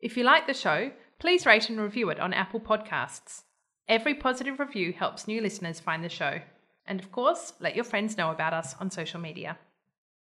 If 0.00 0.16
you 0.16 0.24
like 0.24 0.46
the 0.46 0.54
show, 0.54 0.90
please 1.18 1.46
rate 1.46 1.70
and 1.70 1.80
review 1.80 2.10
it 2.10 2.20
on 2.20 2.34
Apple 2.34 2.60
Podcasts. 2.60 3.42
Every 3.88 4.14
positive 4.14 4.58
review 4.58 4.92
helps 4.92 5.28
new 5.28 5.40
listeners 5.40 5.80
find 5.80 6.04
the 6.04 6.08
show. 6.08 6.40
And 6.86 7.00
of 7.00 7.12
course, 7.12 7.54
let 7.60 7.74
your 7.74 7.84
friends 7.84 8.18
know 8.18 8.30
about 8.30 8.52
us 8.52 8.74
on 8.80 8.90
social 8.90 9.20
media. 9.20 9.58